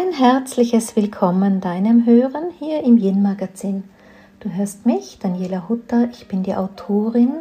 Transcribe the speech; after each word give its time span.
Ein 0.00 0.12
herzliches 0.12 0.94
Willkommen 0.94 1.60
deinem 1.60 2.06
Hören 2.06 2.52
hier 2.56 2.84
im 2.84 2.98
Yin 2.98 3.20
Magazin. 3.20 3.82
Du 4.38 4.48
hörst 4.48 4.86
mich, 4.86 5.18
Daniela 5.18 5.68
Hutter, 5.68 6.08
ich 6.12 6.28
bin 6.28 6.44
die 6.44 6.54
Autorin 6.54 7.32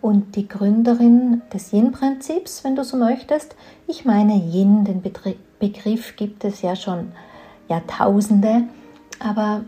und 0.00 0.34
die 0.34 0.48
Gründerin 0.48 1.42
des 1.54 1.72
Yin-Prinzips, 1.72 2.64
wenn 2.64 2.74
du 2.74 2.82
so 2.82 2.96
möchtest. 2.96 3.54
Ich 3.86 4.04
meine 4.04 4.34
Yin, 4.34 4.84
den 4.84 5.00
Begriff 5.60 6.16
gibt 6.16 6.44
es 6.44 6.60
ja 6.60 6.74
schon 6.74 7.12
Jahrtausende, 7.68 8.64
aber 9.20 9.60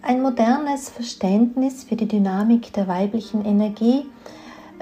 ein 0.00 0.22
modernes 0.22 0.90
Verständnis 0.90 1.82
für 1.82 1.96
die 1.96 2.06
Dynamik 2.06 2.72
der 2.72 2.86
weiblichen 2.86 3.44
Energie, 3.44 4.06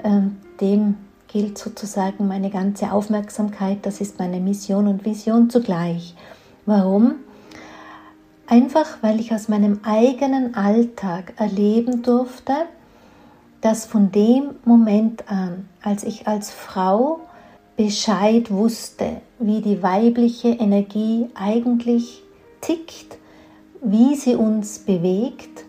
äh, 0.03 0.21
dem 0.61 0.97
gilt 1.27 1.57
sozusagen 1.57 2.27
meine 2.27 2.51
ganze 2.51 2.91
Aufmerksamkeit, 2.91 3.79
das 3.81 3.99
ist 3.99 4.19
meine 4.19 4.39
Mission 4.39 4.85
und 4.85 5.05
Vision 5.05 5.49
zugleich. 5.49 6.13
Warum? 6.69 7.15
Einfach 8.45 9.01
weil 9.01 9.19
ich 9.19 9.33
aus 9.33 9.47
meinem 9.47 9.79
eigenen 9.81 10.53
Alltag 10.53 11.33
erleben 11.37 12.03
durfte, 12.03 12.53
dass 13.59 13.87
von 13.87 14.11
dem 14.11 14.51
Moment 14.65 15.31
an, 15.31 15.67
als 15.81 16.03
ich 16.03 16.27
als 16.27 16.51
Frau 16.51 17.21
Bescheid 17.75 18.51
wusste, 18.51 19.19
wie 19.39 19.61
die 19.61 19.81
weibliche 19.81 20.49
Energie 20.49 21.31
eigentlich 21.33 22.21
tickt, 22.61 23.17
wie 23.81 24.13
sie 24.13 24.35
uns 24.35 24.77
bewegt 24.77 25.65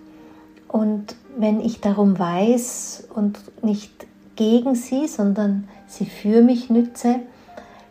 und 0.68 1.16
wenn 1.34 1.62
ich 1.62 1.80
darum 1.80 2.18
weiß 2.18 3.08
und 3.14 3.38
nicht 3.62 4.06
gegen 4.36 4.74
sie, 4.74 5.08
sondern 5.08 5.66
sie 5.86 6.04
für 6.04 6.42
mich 6.42 6.68
nütze, 6.68 7.20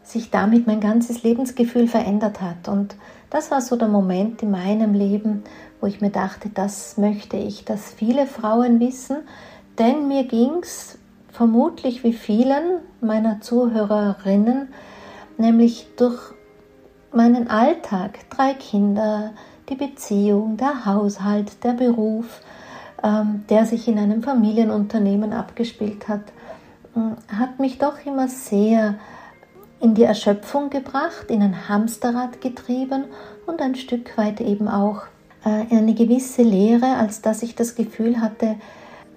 sich 0.09 0.31
damit 0.31 0.65
mein 0.65 0.79
ganzes 0.79 1.23
Lebensgefühl 1.23 1.87
verändert 1.87 2.41
hat. 2.41 2.67
Und 2.67 2.95
das 3.29 3.51
war 3.51 3.61
so 3.61 3.75
der 3.75 3.87
Moment 3.87 4.41
in 4.41 4.51
meinem 4.51 4.93
Leben, 4.93 5.43
wo 5.79 5.87
ich 5.87 6.01
mir 6.01 6.09
dachte, 6.09 6.49
das 6.49 6.97
möchte 6.97 7.37
ich, 7.37 7.63
dass 7.63 7.93
viele 7.93 8.25
Frauen 8.25 8.79
wissen, 8.79 9.17
denn 9.77 10.07
mir 10.07 10.23
ging 10.23 10.61
es 10.61 10.97
vermutlich 11.31 12.03
wie 12.03 12.13
vielen 12.13 12.79
meiner 13.01 13.39
Zuhörerinnen, 13.39 14.69
nämlich 15.37 15.87
durch 15.95 16.19
meinen 17.13 17.47
Alltag, 17.47 18.19
drei 18.29 18.53
Kinder, 18.55 19.31
die 19.69 19.75
Beziehung, 19.75 20.57
der 20.57 20.85
Haushalt, 20.85 21.63
der 21.63 21.73
Beruf, 21.73 22.41
ähm, 23.03 23.45
der 23.49 23.65
sich 23.65 23.87
in 23.87 23.99
einem 23.99 24.23
Familienunternehmen 24.23 25.33
abgespielt 25.33 26.07
hat, 26.07 26.23
hat 27.31 27.59
mich 27.59 27.77
doch 27.77 28.05
immer 28.05 28.27
sehr 28.27 28.95
in 29.81 29.95
die 29.95 30.03
Erschöpfung 30.03 30.69
gebracht, 30.69 31.29
in 31.29 31.41
ein 31.41 31.69
Hamsterrad 31.69 32.41
getrieben 32.41 33.05
und 33.45 33.61
ein 33.61 33.75
Stück 33.75 34.17
weit 34.17 34.41
eben 34.41 34.67
auch 34.67 35.03
äh, 35.45 35.63
in 35.69 35.79
eine 35.79 35.93
gewisse 35.93 36.41
Leere, 36.43 36.97
als 36.97 37.21
dass 37.21 37.43
ich 37.43 37.55
das 37.55 37.75
Gefühl 37.75 38.21
hatte, 38.21 38.55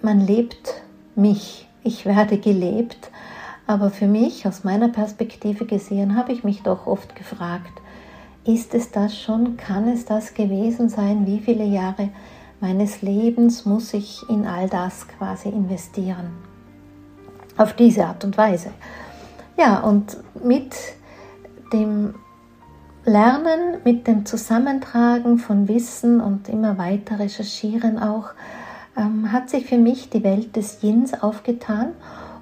man 0.03 0.21
lebt 0.21 0.83
mich, 1.15 1.69
ich 1.83 2.07
werde 2.07 2.39
gelebt. 2.39 3.11
Aber 3.67 3.91
für 3.91 4.07
mich, 4.07 4.47
aus 4.47 4.65
meiner 4.65 4.89
Perspektive 4.89 5.67
gesehen, 5.67 6.17
habe 6.17 6.33
ich 6.33 6.45
mich 6.45 6.63
doch 6.63 6.87
oft 6.87 7.15
gefragt, 7.17 7.73
ist 8.45 8.75
es 8.75 8.91
das 8.91 9.17
schon? 9.17 9.57
Kann 9.57 9.87
es 9.89 10.05
das 10.05 10.35
gewesen 10.35 10.89
sein? 10.89 11.27
Wie 11.27 11.39
viele 11.39 11.65
Jahre 11.65 12.09
meines 12.61 13.03
Lebens 13.03 13.65
muss 13.65 13.95
ich 13.95 14.29
in 14.29 14.47
all 14.47 14.69
das 14.69 15.07
quasi 15.07 15.49
investieren? 15.49 16.31
Auf 17.57 17.75
diese 17.75 18.07
Art 18.07 18.25
und 18.25 18.37
Weise. 18.37 18.71
Ja, 19.57 19.81
und 19.81 20.17
mit 20.43 20.75
dem 21.73 22.15
Lernen, 23.05 23.79
mit 23.85 24.07
dem 24.07 24.25
Zusammentragen 24.25 25.39
von 25.39 25.69
Wissen 25.69 26.21
und 26.21 26.49
immer 26.49 26.79
weiter 26.79 27.19
recherchieren 27.19 27.99
auch, 27.99 28.31
ähm, 28.97 29.33
hat 29.33 29.51
sich 29.51 29.67
für 29.67 29.79
mich 29.79 30.11
die 30.11 30.23
Welt 30.23 30.57
des 30.57 30.83
Yins 30.83 31.21
aufgetan. 31.21 31.93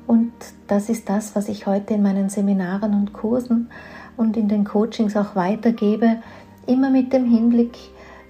Und 0.06 0.32
das 0.66 0.88
ist 0.88 1.08
das, 1.08 1.34
was 1.34 1.48
ich 1.48 1.66
heute 1.66 1.94
in 1.94 2.02
meinen 2.02 2.28
Seminaren 2.28 2.94
und 2.94 3.12
Kursen 3.12 3.70
und 4.16 4.36
in 4.36 4.48
den 4.48 4.64
Coachings 4.64 5.16
auch 5.16 5.34
weitergebe, 5.34 6.16
immer 6.66 6.90
mit 6.90 7.12
dem 7.12 7.24
Hinblick, 7.24 7.76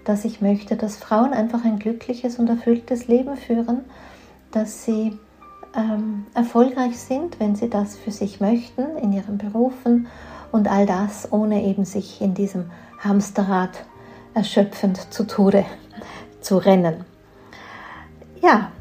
dass 0.04 0.24
ich 0.24 0.40
möchte, 0.40 0.76
dass 0.76 0.96
Frauen 0.96 1.32
einfach 1.32 1.64
ein 1.64 1.78
glückliches 1.78 2.38
und 2.38 2.48
erfülltes 2.48 3.08
Leben 3.08 3.36
führen, 3.36 3.80
dass 4.52 4.84
sie 4.84 5.18
ähm, 5.76 6.26
erfolgreich 6.34 6.98
sind, 6.98 7.40
wenn 7.40 7.56
sie 7.56 7.70
das 7.70 7.96
für 7.96 8.10
sich 8.10 8.40
möchten, 8.40 8.96
in 8.96 9.12
ihren 9.12 9.38
Berufen 9.38 10.08
und 10.52 10.68
all 10.68 10.86
das, 10.86 11.32
ohne 11.32 11.64
eben 11.64 11.84
sich 11.84 12.20
in 12.20 12.34
diesem 12.34 12.70
Hamsterrad 12.98 13.84
erschöpfend 14.34 15.12
zu 15.12 15.26
Tode 15.26 15.64
zu 16.40 16.58
rennen. 16.58 17.04
Ja, 18.42 18.72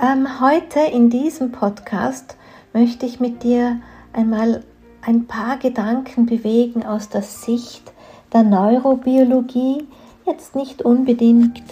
ähm, 0.00 0.40
heute 0.40 0.80
in 0.80 1.10
diesem 1.10 1.52
Podcast 1.52 2.36
möchte 2.72 3.06
ich 3.06 3.20
mit 3.20 3.42
dir 3.42 3.80
einmal 4.12 4.64
ein 5.02 5.26
paar 5.26 5.58
Gedanken 5.58 6.26
bewegen 6.26 6.84
aus 6.84 7.08
der 7.08 7.22
Sicht 7.22 7.92
der 8.32 8.42
Neurobiologie, 8.42 9.86
jetzt 10.26 10.54
nicht 10.54 10.82
unbedingt 10.82 11.62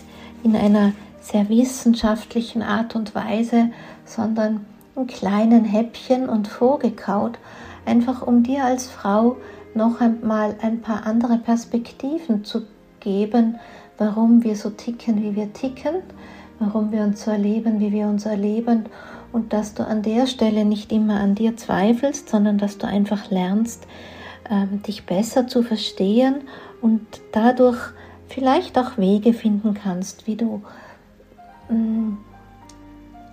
in 0.42 0.56
einer 0.56 0.92
sehr 1.20 1.48
wissenschaftlichen 1.48 2.62
Art 2.62 2.96
und 2.96 3.14
Weise, 3.14 3.70
sondern 4.08 4.66
in 4.96 5.06
kleinen 5.06 5.64
Häppchen 5.64 6.28
und 6.28 6.48
vorgekaut, 6.48 7.38
einfach 7.86 8.26
um 8.26 8.42
dir 8.42 8.64
als 8.64 8.86
Frau 8.86 9.36
noch 9.74 10.00
einmal 10.00 10.56
ein 10.60 10.80
paar 10.80 11.06
andere 11.06 11.38
Perspektiven 11.38 12.44
zu 12.44 12.62
geben, 13.00 13.58
warum 13.96 14.42
wir 14.42 14.56
so 14.56 14.70
ticken, 14.70 15.22
wie 15.22 15.36
wir 15.36 15.52
ticken, 15.52 15.96
warum 16.58 16.90
wir 16.92 17.02
uns 17.02 17.24
so 17.24 17.30
erleben, 17.30 17.80
wie 17.80 17.92
wir 17.92 18.06
uns 18.06 18.26
erleben 18.26 18.86
und 19.32 19.52
dass 19.52 19.74
du 19.74 19.86
an 19.86 20.02
der 20.02 20.26
Stelle 20.26 20.64
nicht 20.64 20.92
immer 20.92 21.20
an 21.20 21.34
dir 21.34 21.56
zweifelst, 21.56 22.28
sondern 22.28 22.58
dass 22.58 22.78
du 22.78 22.86
einfach 22.86 23.30
lernst, 23.30 23.86
ähm, 24.50 24.82
dich 24.82 25.06
besser 25.06 25.46
zu 25.46 25.62
verstehen 25.62 26.42
und 26.80 27.02
dadurch 27.32 27.78
vielleicht 28.28 28.78
auch 28.78 28.98
Wege 28.98 29.32
finden 29.32 29.74
kannst, 29.74 30.26
wie 30.26 30.36
du 30.36 30.62
mm, 31.68 32.16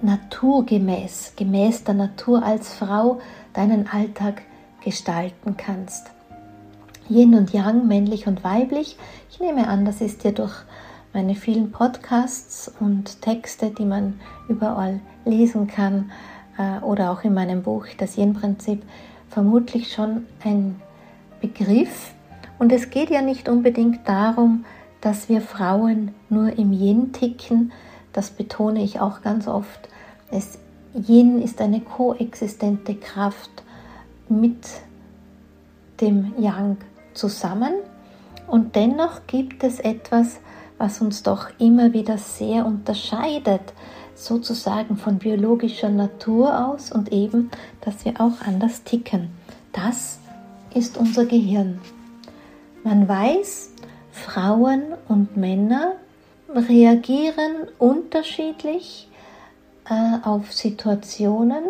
naturgemäß, 0.01 1.33
gemäß 1.35 1.83
der 1.83 1.95
Natur 1.95 2.43
als 2.43 2.73
Frau 2.73 3.19
deinen 3.53 3.87
Alltag 3.87 4.41
gestalten 4.83 5.55
kannst. 5.57 6.11
Yin 7.09 7.35
und 7.35 7.53
Yang, 7.53 7.87
männlich 7.87 8.27
und 8.27 8.43
weiblich. 8.43 8.97
Ich 9.29 9.39
nehme 9.39 9.67
an, 9.67 9.85
das 9.85 10.01
ist 10.01 10.23
dir 10.23 10.31
durch 10.31 10.53
meine 11.13 11.35
vielen 11.35 11.71
Podcasts 11.71 12.71
und 12.79 13.21
Texte, 13.21 13.69
die 13.71 13.85
man 13.85 14.19
überall 14.49 14.99
lesen 15.23 15.67
kann, 15.67 16.11
äh, 16.57 16.83
oder 16.83 17.11
auch 17.11 17.23
in 17.23 17.33
meinem 17.33 17.63
Buch 17.63 17.85
Das 17.97 18.17
Yin-Prinzip, 18.17 18.83
vermutlich 19.29 19.93
schon 19.93 20.25
ein 20.43 20.81
Begriff. 21.41 22.13
Und 22.59 22.71
es 22.71 22.89
geht 22.89 23.09
ja 23.09 23.21
nicht 23.21 23.49
unbedingt 23.49 24.07
darum, 24.07 24.65
dass 25.01 25.29
wir 25.29 25.41
Frauen 25.41 26.13
nur 26.29 26.57
im 26.57 26.73
Yin 26.73 27.13
ticken, 27.13 27.71
das 28.15 28.29
betone 28.29 28.81
ich 28.81 29.01
auch 29.01 29.21
ganz 29.21 29.47
oft. 29.47 29.89
Es, 30.31 30.57
Yin 30.93 31.41
ist 31.41 31.59
eine 31.59 31.81
koexistente 31.81 32.95
Kraft 32.95 33.49
mit 34.29 34.65
dem 35.99 36.33
Yang 36.39 36.77
zusammen 37.13 37.73
und 38.47 38.75
dennoch 38.75 39.27
gibt 39.27 39.63
es 39.65 39.81
etwas, 39.81 40.39
was 40.77 41.01
uns 41.01 41.23
doch 41.23 41.49
immer 41.59 41.91
wieder 41.91 42.17
sehr 42.17 42.65
unterscheidet, 42.65 43.73
sozusagen 44.13 44.95
von 44.95 45.17
biologischer 45.17 45.89
Natur 45.89 46.67
aus 46.67 46.93
und 46.93 47.11
eben, 47.11 47.51
dass 47.81 48.05
wir 48.05 48.13
auch 48.21 48.41
anders 48.45 48.83
ticken. 48.83 49.29
Das 49.73 50.19
ist 50.73 50.97
unser 50.97 51.25
Gehirn. 51.25 51.81
Man 52.85 53.09
weiß, 53.09 53.71
Frauen 54.11 54.93
und 55.09 55.35
Männer 55.35 55.95
reagieren 56.57 57.67
unterschiedlich 57.79 59.07
äh, 59.89 60.27
auf 60.27 60.53
Situationen. 60.53 61.63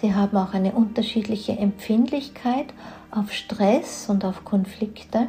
Sie 0.00 0.14
haben 0.14 0.36
auch 0.36 0.54
eine 0.54 0.72
unterschiedliche 0.72 1.52
Empfindlichkeit 1.52 2.66
auf 3.10 3.32
Stress 3.32 4.08
und 4.08 4.24
auf 4.24 4.44
Konflikte. 4.44 5.28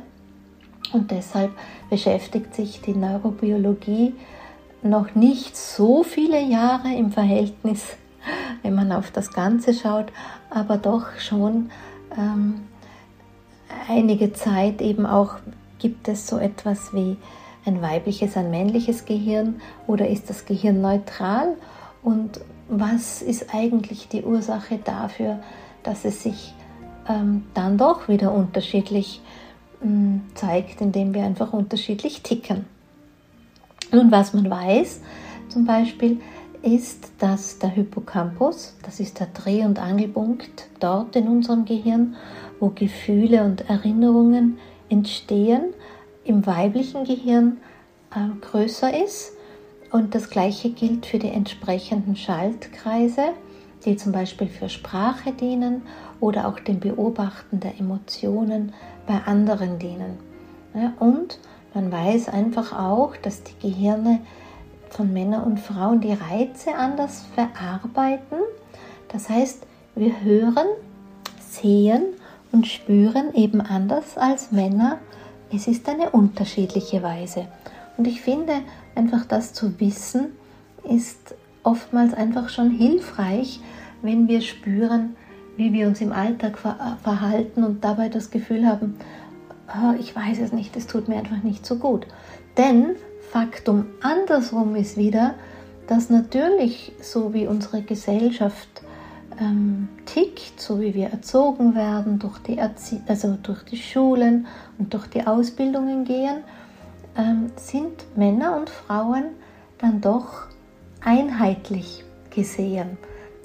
Und 0.93 1.11
deshalb 1.11 1.51
beschäftigt 1.89 2.53
sich 2.55 2.81
die 2.81 2.93
Neurobiologie 2.93 4.13
noch 4.83 5.15
nicht 5.15 5.57
so 5.57 6.03
viele 6.03 6.41
Jahre 6.41 6.93
im 6.93 7.11
Verhältnis, 7.11 7.97
wenn 8.61 8.75
man 8.75 8.91
auf 8.91 9.11
das 9.11 9.33
Ganze 9.33 9.73
schaut, 9.73 10.07
aber 10.49 10.77
doch 10.77 11.17
schon 11.19 11.71
ähm, 12.17 12.61
einige 13.87 14.33
Zeit 14.33 14.81
eben 14.81 15.05
auch 15.05 15.35
gibt 15.79 16.07
es 16.07 16.27
so 16.27 16.37
etwas 16.37 16.93
wie 16.93 17.17
ein 17.67 17.81
weibliches, 17.81 18.37
ein 18.37 18.49
männliches 18.49 19.05
Gehirn 19.05 19.61
oder 19.85 20.07
ist 20.07 20.29
das 20.29 20.45
Gehirn 20.45 20.81
neutral 20.81 21.55
und 22.01 22.39
was 22.69 23.21
ist 23.21 23.53
eigentlich 23.53 24.07
die 24.07 24.23
Ursache 24.23 24.79
dafür, 24.83 25.39
dass 25.83 26.05
es 26.05 26.23
sich 26.23 26.53
ähm, 27.07 27.45
dann 27.53 27.77
doch 27.77 28.07
wieder 28.07 28.33
unterschiedlich 28.33 29.21
mm, 29.81 30.17
zeigt, 30.35 30.81
indem 30.81 31.13
wir 31.13 31.23
einfach 31.23 31.53
unterschiedlich 31.53 32.21
ticken. 32.23 32.65
Nun, 33.91 34.11
was 34.11 34.33
man 34.33 34.49
weiß, 34.49 35.01
zum 35.49 35.65
Beispiel, 35.65 36.19
ist, 36.61 37.11
dass 37.19 37.59
der 37.59 37.69
Hippocampus, 37.69 38.75
das 38.83 38.99
ist 38.99 39.19
der 39.19 39.27
Dreh- 39.27 39.63
und 39.63 39.79
Angelpunkt 39.79 40.67
dort 40.79 41.15
in 41.15 41.27
unserem 41.27 41.65
Gehirn, 41.65 42.15
wo 42.59 42.69
Gefühle 42.69 43.43
und 43.43 43.69
Erinnerungen 43.69 44.57
entstehen, 44.89 45.73
im 46.27 46.45
weiblichen 46.45 47.03
Gehirn 47.03 47.57
äh, 48.11 48.39
größer 48.41 49.03
ist. 49.03 49.33
Und 49.91 50.15
das 50.15 50.29
gleiche 50.29 50.69
gilt 50.69 51.05
für 51.05 51.19
die 51.19 51.29
entsprechenden 51.29 52.15
Schaltkreise, 52.15 53.29
die 53.85 53.95
zum 53.95 54.11
Beispiel 54.11 54.47
für 54.47 54.69
Sprache 54.69 55.31
dienen 55.31 55.83
oder 56.19 56.47
auch 56.47 56.59
dem 56.59 56.79
Beobachten 56.79 57.59
der 57.59 57.79
Emotionen 57.79 58.73
bei 59.05 59.21
anderen 59.25 59.79
dienen. 59.79 60.17
Ja, 60.73 60.93
und 60.99 61.39
man 61.73 61.91
weiß 61.91 62.29
einfach 62.29 62.77
auch, 62.77 63.15
dass 63.17 63.43
die 63.43 63.57
Gehirne 63.61 64.19
von 64.89 65.13
Männern 65.13 65.43
und 65.43 65.59
Frauen 65.59 66.01
die 66.01 66.13
Reize 66.13 66.75
anders 66.75 67.25
verarbeiten. 67.33 68.39
Das 69.09 69.29
heißt, 69.29 69.65
wir 69.95 70.21
hören, 70.21 70.67
sehen 71.39 72.03
und 72.51 72.67
spüren 72.67 73.33
eben 73.33 73.61
anders 73.61 74.17
als 74.17 74.51
Männer. 74.51 74.99
Es 75.53 75.67
ist 75.67 75.87
eine 75.87 76.09
unterschiedliche 76.09 77.01
Weise. 77.01 77.47
Und 77.97 78.07
ich 78.07 78.21
finde, 78.21 78.53
einfach 78.95 79.25
das 79.25 79.53
zu 79.53 79.79
wissen, 79.79 80.27
ist 80.83 81.35
oftmals 81.63 82.13
einfach 82.13 82.49
schon 82.49 82.71
hilfreich, 82.71 83.59
wenn 84.01 84.27
wir 84.27 84.41
spüren, 84.41 85.15
wie 85.55 85.73
wir 85.73 85.87
uns 85.87 86.01
im 86.01 86.11
Alltag 86.11 86.57
verhalten 86.57 87.63
und 87.63 87.83
dabei 87.83 88.09
das 88.09 88.29
Gefühl 88.29 88.67
haben, 88.67 88.95
oh, 89.69 89.93
ich 89.99 90.15
weiß 90.15 90.39
es 90.39 90.51
nicht, 90.51 90.75
es 90.75 90.87
tut 90.87 91.07
mir 91.07 91.17
einfach 91.17 91.43
nicht 91.43 91.65
so 91.65 91.77
gut. 91.77 92.07
Denn 92.57 92.95
Faktum 93.31 93.85
andersrum 94.01 94.75
ist 94.75 94.97
wieder, 94.97 95.35
dass 95.87 96.09
natürlich 96.09 96.91
so 97.01 97.33
wie 97.33 97.47
unsere 97.47 97.81
Gesellschaft 97.81 98.76
ähm, 99.39 99.89
tickt, 100.05 100.59
so 100.59 100.79
wie 100.79 100.93
wir 100.93 101.07
erzogen 101.07 101.75
werden, 101.75 102.19
durch 102.19 102.39
die, 102.39 102.57
Erzie 102.57 103.01
also 103.07 103.37
durch 103.41 103.63
die 103.63 103.77
Schulen 103.77 104.47
und 104.77 104.93
durch 104.93 105.07
die 105.07 105.25
Ausbildungen 105.25 106.05
gehen, 106.05 106.43
ähm, 107.17 107.51
sind 107.55 108.05
Männer 108.15 108.55
und 108.57 108.69
Frauen 108.69 109.25
dann 109.79 110.01
doch 110.01 110.47
einheitlich 111.01 112.03
gesehen. 112.29 112.97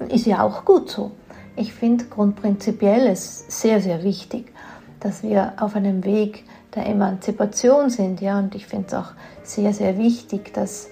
Ist 0.09 0.25
ja 0.25 0.43
auch 0.43 0.65
gut 0.65 0.89
so. 0.89 1.11
Ich 1.55 1.73
finde 1.73 2.05
grundprinzipiell 2.05 3.07
es 3.07 3.45
sehr, 3.47 3.79
sehr 3.79 4.03
wichtig, 4.03 4.51
dass 4.99 5.21
wir 5.23 5.53
auf 5.59 5.75
einem 5.75 6.03
Weg 6.03 6.45
der 6.75 6.87
Emanzipation 6.87 7.89
sind. 7.89 8.21
Ja? 8.21 8.39
Und 8.39 8.55
ich 8.55 8.65
finde 8.65 8.87
es 8.87 8.93
auch 8.93 9.11
sehr, 9.43 9.73
sehr 9.73 9.97
wichtig, 9.97 10.53
dass 10.53 10.89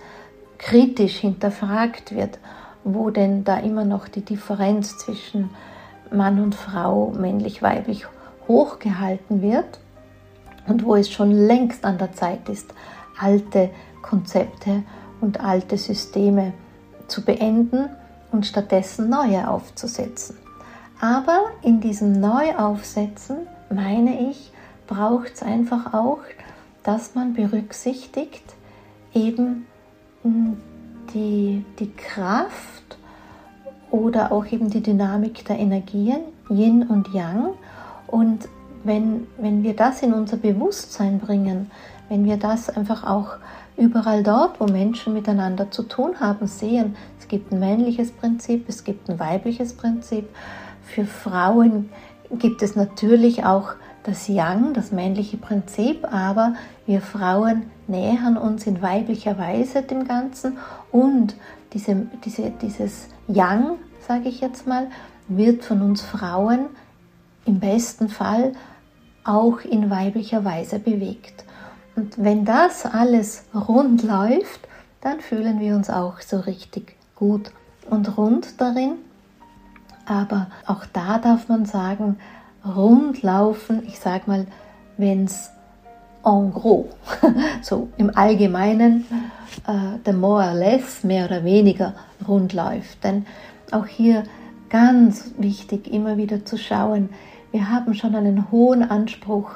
kritisch 0.57 1.17
hinterfragt 1.17 2.15
wird, 2.15 2.37
wo 2.83 3.09
denn 3.09 3.43
da 3.43 3.59
immer 3.59 3.85
noch 3.85 4.07
die 4.07 4.25
Differenz 4.25 4.97
zwischen 4.97 5.49
Mann 6.11 6.41
und 6.41 6.55
Frau, 6.55 7.13
männlich-weiblich, 7.17 8.05
hochgehalten 8.47 9.41
wird 9.41 9.79
und 10.67 10.83
wo 10.85 10.95
es 10.95 11.09
schon 11.09 11.31
längst 11.31 11.85
an 11.85 11.97
der 11.97 12.13
Zeit 12.13 12.49
ist, 12.49 12.73
alte 13.19 13.69
Konzepte 14.01 14.83
und 15.21 15.39
alte 15.39 15.77
Systeme 15.77 16.53
zu 17.07 17.23
beenden 17.23 17.89
und 18.31 18.45
stattdessen 18.45 19.09
neue 19.09 19.49
aufzusetzen. 19.49 20.37
Aber 20.99 21.45
in 21.61 21.81
diesem 21.81 22.19
Neuaufsetzen, 22.19 23.47
meine 23.69 24.29
ich, 24.29 24.51
braucht 24.87 25.33
es 25.33 25.43
einfach 25.43 25.93
auch, 25.93 26.19
dass 26.83 27.15
man 27.15 27.33
berücksichtigt 27.33 28.43
eben 29.13 29.65
hm, 30.23 30.57
die, 31.13 31.63
die 31.79 31.91
Kraft 31.91 32.97
oder 33.91 34.31
auch 34.31 34.45
eben 34.45 34.69
die 34.69 34.81
Dynamik 34.81 35.45
der 35.45 35.59
Energien, 35.59 36.21
Yin 36.49 36.83
und 36.83 37.13
Yang. 37.13 37.53
Und 38.07 38.47
wenn, 38.83 39.27
wenn 39.37 39.63
wir 39.63 39.75
das 39.75 40.01
in 40.01 40.13
unser 40.13 40.37
Bewusstsein 40.37 41.19
bringen, 41.19 41.69
wenn 42.09 42.25
wir 42.25 42.37
das 42.37 42.69
einfach 42.69 43.03
auch 43.05 43.35
überall 43.77 44.23
dort, 44.23 44.59
wo 44.59 44.65
Menschen 44.65 45.13
miteinander 45.13 45.71
zu 45.71 45.83
tun 45.83 46.19
haben, 46.19 46.47
sehen, 46.47 46.95
es 47.19 47.27
gibt 47.27 47.51
ein 47.51 47.59
männliches 47.59 48.11
Prinzip, 48.11 48.65
es 48.67 48.83
gibt 48.83 49.09
ein 49.09 49.19
weibliches 49.19 49.73
Prinzip. 49.73 50.27
Für 50.83 51.05
Frauen 51.05 51.89
gibt 52.31 52.61
es 52.61 52.75
natürlich 52.75 53.45
auch 53.45 53.73
das 54.03 54.27
Yang, 54.27 54.73
das 54.73 54.91
männliche 54.91 55.37
Prinzip, 55.37 56.11
aber 56.11 56.55
wir 56.85 57.01
Frauen 57.01 57.63
nähern 57.87 58.37
uns 58.37 58.65
in 58.65 58.81
weiblicher 58.81 59.37
Weise 59.37 59.83
dem 59.83 60.07
Ganzen 60.07 60.57
und 60.91 61.35
diese, 61.73 62.07
diese, 62.25 62.51
dieses 62.61 63.07
Yang, 63.27 63.77
sage 64.05 64.29
ich 64.29 64.41
jetzt 64.41 64.67
mal, 64.67 64.87
wird 65.27 65.63
von 65.63 65.81
uns 65.81 66.01
Frauen 66.01 66.67
im 67.45 67.59
besten 67.59 68.09
Fall 68.09 68.53
auch 69.23 69.59
in 69.61 69.89
weiblicher 69.89 70.43
Weise 70.43 70.79
bewegt. 70.79 71.45
Und 71.95 72.23
wenn 72.23 72.45
das 72.45 72.85
alles 72.85 73.45
rund 73.53 74.03
läuft, 74.03 74.67
dann 75.01 75.19
fühlen 75.19 75.59
wir 75.59 75.75
uns 75.75 75.89
auch 75.89 76.19
so 76.21 76.39
richtig 76.39 76.95
gut 77.15 77.51
und 77.89 78.17
rund 78.17 78.59
darin. 78.59 78.93
Aber 80.05 80.47
auch 80.65 80.85
da 80.93 81.19
darf 81.19 81.47
man 81.47 81.65
sagen, 81.65 82.17
rund 82.65 83.21
laufen, 83.23 83.83
ich 83.85 83.99
sage 83.99 84.23
mal, 84.27 84.47
wenn 84.97 85.25
es 85.25 85.51
en 86.23 86.51
gros, 86.51 86.85
so 87.61 87.89
im 87.97 88.15
Allgemeinen, 88.15 89.05
äh, 89.67 89.97
the 90.05 90.13
more 90.13 90.43
or 90.43 90.53
less, 90.53 91.03
mehr 91.03 91.25
oder 91.25 91.43
weniger 91.43 91.93
rund 92.27 92.53
läuft. 92.53 93.03
Denn 93.03 93.25
auch 93.71 93.87
hier 93.87 94.23
ganz 94.69 95.33
wichtig, 95.37 95.91
immer 95.91 96.17
wieder 96.17 96.45
zu 96.45 96.57
schauen, 96.57 97.09
wir 97.51 97.69
haben 97.69 97.93
schon 97.93 98.15
einen 98.15 98.49
hohen 98.51 98.89
Anspruch, 98.89 99.51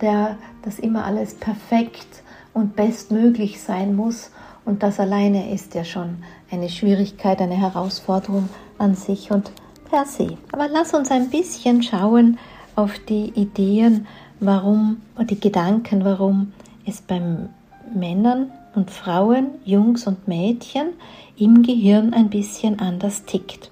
der, 0.00 0.36
dass 0.62 0.78
immer 0.78 1.04
alles 1.04 1.34
perfekt 1.34 2.22
und 2.54 2.76
bestmöglich 2.76 3.60
sein 3.60 3.94
muss. 3.94 4.30
Und 4.64 4.82
das 4.82 4.98
alleine 4.98 5.52
ist 5.52 5.74
ja 5.74 5.84
schon 5.84 6.16
eine 6.50 6.68
Schwierigkeit, 6.68 7.40
eine 7.40 7.56
Herausforderung 7.56 8.48
an 8.78 8.94
sich. 8.94 9.30
Und 9.30 9.52
per 9.88 10.04
se. 10.04 10.36
Aber 10.52 10.68
lass 10.68 10.94
uns 10.94 11.10
ein 11.10 11.30
bisschen 11.30 11.82
schauen 11.82 12.38
auf 12.74 12.98
die 13.08 13.30
Ideen, 13.34 14.06
warum, 14.40 15.02
die 15.28 15.40
Gedanken, 15.40 16.04
warum 16.04 16.52
es 16.84 17.00
beim 17.00 17.48
Männern 17.94 18.50
und 18.74 18.90
Frauen, 18.90 19.48
Jungs 19.64 20.06
und 20.06 20.28
Mädchen 20.28 20.88
im 21.36 21.62
Gehirn 21.62 22.12
ein 22.14 22.30
bisschen 22.30 22.78
anders 22.78 23.24
tickt. 23.24 23.70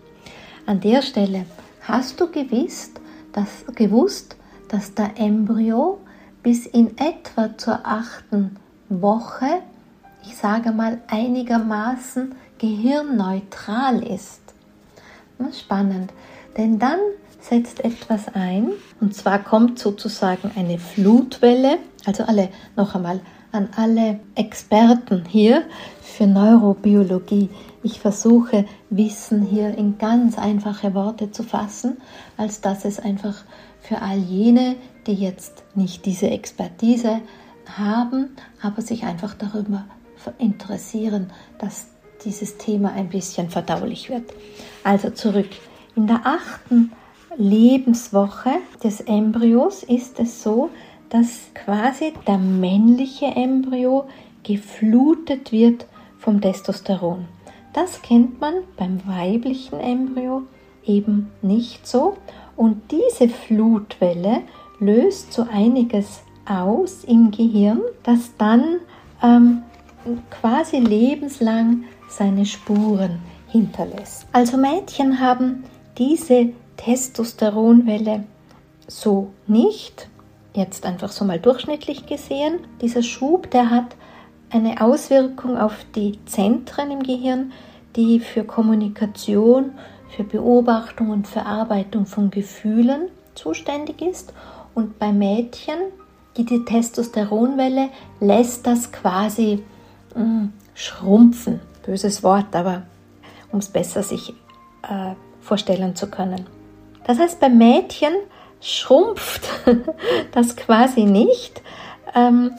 An 0.67 0.81
der 0.81 1.03
Stelle 1.03 1.45
hast 1.83 2.21
du 2.21 2.31
gewusst, 2.31 3.01
dass, 3.33 3.65
gewusst, 3.75 4.37
dass 4.69 4.95
der 4.95 5.19
Embryo 5.19 5.99
bis 6.43 6.67
in 6.67 6.97
etwa 6.99 7.57
zur 7.57 7.81
achten 7.85 8.57
Woche, 8.89 9.63
ich 10.25 10.37
sage 10.37 10.73
mal 10.73 11.01
einigermaßen 11.09 12.35
gehirnneutral 12.59 14.03
ist. 14.03 14.41
Spannend, 15.53 16.13
denn 16.57 16.79
dann 16.79 16.99
setzt 17.49 17.85
etwas 17.85 18.29
ein 18.35 18.71
und 19.01 19.15
zwar 19.15 19.39
kommt 19.39 19.79
sozusagen 19.79 20.51
eine 20.57 20.79
Flutwelle, 20.79 21.79
also 22.07 22.25
alle 22.25 22.49
noch 22.75 22.95
einmal 22.95 23.21
an 23.53 23.69
alle 23.77 24.19
Experten 24.35 25.25
hier 25.27 25.63
für 26.01 26.27
Neurobiologie. 26.27 27.51
Ich 27.83 28.01
versuche 28.01 28.65
Wissen 28.89 29.43
hier 29.43 29.77
in 29.77 29.99
ganz 29.99 30.39
einfache 30.39 30.95
Worte 30.95 31.31
zu 31.31 31.43
fassen, 31.43 31.99
als 32.37 32.63
dass 32.63 32.85
es 32.85 32.99
einfach 32.99 33.45
für 33.81 34.01
all 34.01 34.19
jene, 34.19 34.77
die 35.07 35.15
jetzt 35.15 35.65
nicht 35.75 36.07
diese 36.07 36.31
Expertise 36.31 37.21
haben, 37.67 38.31
aber 38.63 38.81
sich 38.81 39.05
einfach 39.05 39.35
darüber 39.35 39.85
interessieren, 40.39 41.31
dass 41.59 41.89
dieses 42.25 42.57
Thema 42.57 42.93
ein 42.93 43.11
bisschen 43.11 43.51
verdaulich 43.51 44.09
wird. 44.09 44.33
Also 44.83 45.11
zurück. 45.11 45.51
In 45.95 46.07
der 46.07 46.23
achten 46.25 46.91
Lebenswoche 47.37 48.51
des 48.83 49.01
Embryos 49.01 49.83
ist 49.83 50.21
es 50.21 50.43
so, 50.43 50.71
dass 51.11 51.51
quasi 51.55 52.13
der 52.27 52.39
männliche 52.39 53.27
Embryo 53.27 54.05
geflutet 54.43 55.53
wird 55.53 55.87
vom 56.19 56.41
Testosteron. 56.41 57.27
Das 57.73 58.03
kennt 58.03 58.41
man 58.41 58.55
beim 58.77 59.01
weiblichen 59.07 59.81
Embryo 59.81 60.43
eben 60.87 61.31
nicht 61.43 61.87
so. 61.87 62.17
Und 62.57 62.91
diese 62.91 63.29
Flutwelle 63.29 64.43
löst 64.79 65.33
so 65.33 65.47
einiges 65.51 66.23
aus 66.47 67.05
im 67.05 67.31
Gehirn, 67.31 67.81
das 68.03 68.37
dann 68.39 68.81
ähm, 69.23 69.63
quasi 70.31 70.79
lebenslang 70.79 71.85
seine 72.09 72.47
Spuren 72.47 73.19
hinterlässt. 73.49 74.27
Also 74.33 74.57
Mädchen 74.57 75.19
haben 75.21 75.65
diese 75.99 76.51
Testosteronwelle 76.77 78.25
so 78.87 79.33
nicht. 79.47 80.09
jetzt 80.55 80.87
einfach 80.87 81.11
so 81.11 81.25
mal 81.25 81.41
durchschnittlich 81.41 82.07
gesehen, 82.07 82.61
dieser 82.81 83.03
Schub, 83.03 83.51
der 83.51 83.71
hat 83.71 83.97
eine 84.51 84.81
Auswirkung 84.81 85.57
auf 85.57 85.85
die 85.97 86.25
Zentren 86.27 86.93
im 86.93 87.03
Gehirn, 87.03 87.53
die 87.97 88.21
für 88.21 88.45
Kommunikation, 88.45 89.73
für 90.15 90.23
Beobachtung 90.23 91.11
und 91.11 91.27
Verarbeitung 91.27 92.07
von 92.07 92.31
Gefühlen 92.31 93.09
zuständig 93.35 94.01
ist. 94.01 94.33
Und 94.75 94.99
bei 95.01 95.13
Mädchen, 95.13 95.79
die, 96.37 96.45
die 96.45 96.65
Testosteronwelle 96.65 97.89
lässt 98.21 98.67
das 98.67 98.93
quasi 98.93 99.63
mh, 100.15 100.25
mm, 100.25 100.53
schrumpfen. 100.75 101.61
Böses 101.85 102.23
Wort, 102.23 102.55
aber 102.55 102.83
um 103.51 103.59
es 103.59 103.69
besser 103.69 104.03
sich 104.03 104.35
äh, 104.83 105.15
vorstellen 105.41 105.97
zu 105.97 106.09
können. 106.09 106.47
Das 107.07 107.19
heißt, 107.19 107.41
bei 107.41 107.49
Mädchen 107.49 108.15
schrumpft 108.61 109.49
das 110.33 110.57
quasi 110.57 111.05
nicht. 111.05 111.63
Ähm, 112.15 112.53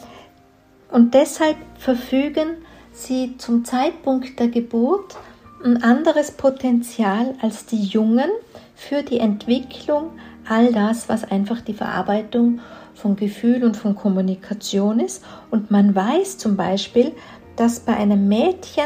und 0.91 1.13
deshalb 1.13 1.57
verfügen 1.77 2.57
sie 2.91 3.37
zum 3.37 3.65
Zeitpunkt 3.65 4.39
der 4.39 4.47
Geburt 4.47 5.17
ein 5.63 5.83
anderes 5.83 6.31
Potenzial 6.31 7.35
als 7.41 7.65
die 7.65 7.83
Jungen 7.83 8.29
für 8.75 9.03
die 9.03 9.19
Entwicklung 9.19 10.11
all 10.47 10.71
das, 10.71 11.09
was 11.09 11.23
einfach 11.23 11.61
die 11.61 11.73
Verarbeitung 11.73 12.59
von 12.93 13.15
Gefühl 13.15 13.63
und 13.63 13.75
von 13.75 13.95
Kommunikation 13.95 14.99
ist. 14.99 15.23
Und 15.49 15.71
man 15.71 15.95
weiß 15.95 16.37
zum 16.37 16.55
Beispiel, 16.55 17.13
dass 17.55 17.79
bei 17.79 17.95
einem 17.95 18.27
Mädchen 18.27 18.85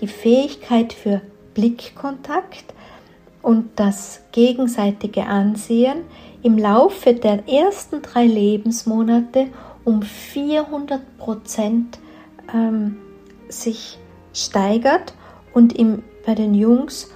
die 0.00 0.08
Fähigkeit 0.08 0.92
für 0.92 1.20
Blickkontakt 1.54 2.74
und 3.46 3.68
das 3.76 4.22
gegenseitige 4.32 5.26
Ansehen 5.26 5.98
im 6.42 6.58
Laufe 6.58 7.14
der 7.14 7.48
ersten 7.48 8.02
drei 8.02 8.26
Lebensmonate 8.26 9.46
um 9.84 10.02
400 10.02 11.16
Prozent 11.16 12.00
ähm, 12.52 12.96
sich 13.48 14.00
steigert 14.34 15.14
und 15.54 15.78
im, 15.78 16.02
bei 16.26 16.34
den 16.34 16.54
Jungs 16.54 17.12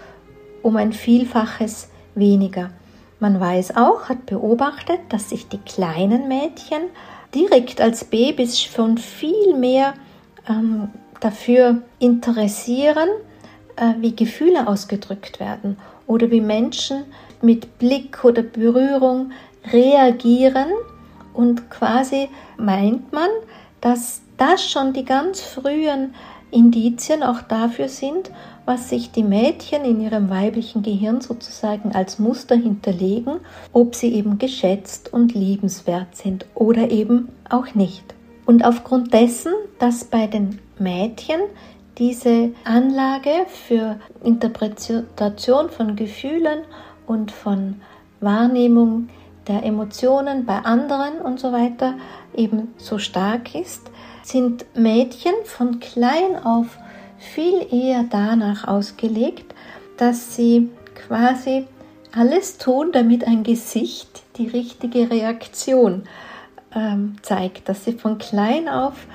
um 0.63 0.77
ein 0.77 0.93
Vielfaches 0.93 1.89
weniger. 2.15 2.71
Man 3.19 3.41
weiß 3.41 3.77
auch, 3.77 4.09
hat 4.09 4.27
beobachtet, 4.27 5.01
dass 5.09 5.31
sich 5.31 5.49
die 5.49 5.59
kleinen 5.59 6.29
Mädchen 6.29 6.83
direkt 7.35 7.81
als 7.81 8.05
Babys 8.05 8.61
schon 8.61 8.99
viel 8.99 9.57
mehr 9.57 9.95
ähm, 10.49 10.91
dafür 11.19 11.83
interessieren, 11.99 13.09
äh, 13.75 13.95
wie 13.99 14.15
Gefühle 14.15 14.69
ausgedrückt 14.69 15.41
werden 15.41 15.77
oder 16.11 16.31
wie 16.33 16.41
Menschen 16.41 17.05
mit 17.41 17.79
Blick 17.79 18.25
oder 18.25 18.43
Berührung 18.43 19.31
reagieren 19.73 20.67
und 21.33 21.71
quasi 21.71 22.29
meint 22.59 23.13
man, 23.13 23.31
dass 23.81 24.21
das 24.37 24.69
schon 24.69 24.93
die 24.93 25.05
ganz 25.05 25.41
frühen 25.41 26.15
Indizien 26.51 27.23
auch 27.23 27.43
dafür 27.43 27.89
sind, 27.89 28.33
was 28.65 28.89
sich 28.89 29.13
die 29.13 29.23
Mädchen 29.23 29.85
in 29.85 30.01
ihrem 30.01 30.31
weiblichen 30.31 30.83
Gehirn 30.83 31.21
sozusagen 31.21 31.93
als 31.93 32.19
Muster 32.19 32.57
hinterlegen, 32.57 33.37
ob 33.73 33.95
sie 33.95 34.13
eben 34.13 34.39
geschätzt 34.39 35.13
und 35.13 35.33
liebenswert 35.33 36.17
sind 36.17 36.45
oder 36.57 36.91
eben 36.91 37.29
auch 37.49 37.75
nicht. 37.77 38.03
Und 38.47 38.65
aufgrund 38.65 39.15
dessen, 39.15 39.53
dass 39.79 40.05
bei 40.05 40.27
den 40.27 40.59
Mädchen 40.81 41.41
diese 42.01 42.53
Anlage 42.65 43.47
für 43.47 44.01
Interpretation 44.25 45.69
von 45.69 45.97
Gefühlen 45.97 46.63
und 47.07 47.31
von 47.31 47.83
Wahrnehmung 48.21 49.11
der 49.47 49.63
Emotionen 49.65 50.47
bei 50.47 50.59
anderen 50.61 51.21
und 51.21 51.39
so 51.39 51.53
weiter 51.53 51.95
eben 52.35 52.75
so 52.79 52.99
stark 52.99 53.55
ist, 53.55 53.91
sind 54.23 54.65
Mädchen 54.75 55.35
von 55.45 55.79
klein 55.79 56.43
auf 56.43 56.79
viel 57.19 57.67
eher 57.71 58.05
danach 58.09 58.67
ausgelegt, 58.67 59.55
dass 59.99 60.35
sie 60.35 60.71
quasi 60.95 61.67
alles 62.17 62.57
tun, 62.57 62.93
damit 62.93 63.27
ein 63.27 63.43
Gesicht 63.43 64.23
die 64.39 64.49
richtige 64.49 65.11
Reaktion 65.11 66.05
ähm, 66.75 67.17
zeigt, 67.21 67.69
dass 67.69 67.85
sie 67.85 67.93
von 67.93 68.17
klein 68.17 68.69
auf 68.69 69.07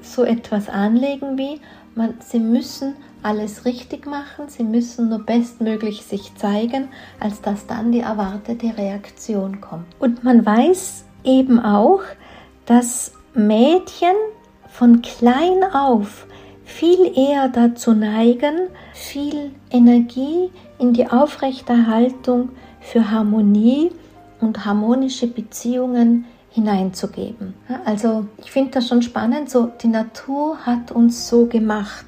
so 0.00 0.24
etwas 0.24 0.68
anlegen 0.70 1.36
wie, 1.36 1.60
man, 2.00 2.14
sie 2.20 2.38
müssen 2.38 2.94
alles 3.22 3.66
richtig 3.66 4.06
machen, 4.06 4.48
sie 4.48 4.64
müssen 4.64 5.10
nur 5.10 5.18
bestmöglich 5.18 6.02
sich 6.02 6.34
zeigen, 6.36 6.88
als 7.20 7.42
dass 7.42 7.66
dann 7.66 7.92
die 7.92 8.00
erwartete 8.00 8.76
Reaktion 8.78 9.60
kommt. 9.60 9.84
Und 9.98 10.24
man 10.24 10.44
weiß 10.44 11.04
eben 11.24 11.60
auch, 11.60 12.00
dass 12.64 13.12
Mädchen 13.34 14.16
von 14.66 15.02
klein 15.02 15.62
auf 15.74 16.26
viel 16.64 17.12
eher 17.14 17.48
dazu 17.48 17.92
neigen, 17.92 18.68
viel 18.94 19.50
Energie 19.70 20.50
in 20.78 20.94
die 20.94 21.06
Aufrechterhaltung 21.06 22.50
für 22.80 23.10
Harmonie 23.10 23.90
und 24.40 24.64
harmonische 24.64 25.26
Beziehungen 25.26 26.24
hineinzugeben. 26.50 27.54
Also 27.84 28.26
ich 28.38 28.50
finde 28.50 28.72
das 28.72 28.88
schon 28.88 29.02
spannend, 29.02 29.50
so 29.50 29.70
die 29.80 29.88
Natur 29.88 30.58
hat 30.66 30.90
uns 30.90 31.28
so 31.28 31.46
gemacht. 31.46 32.06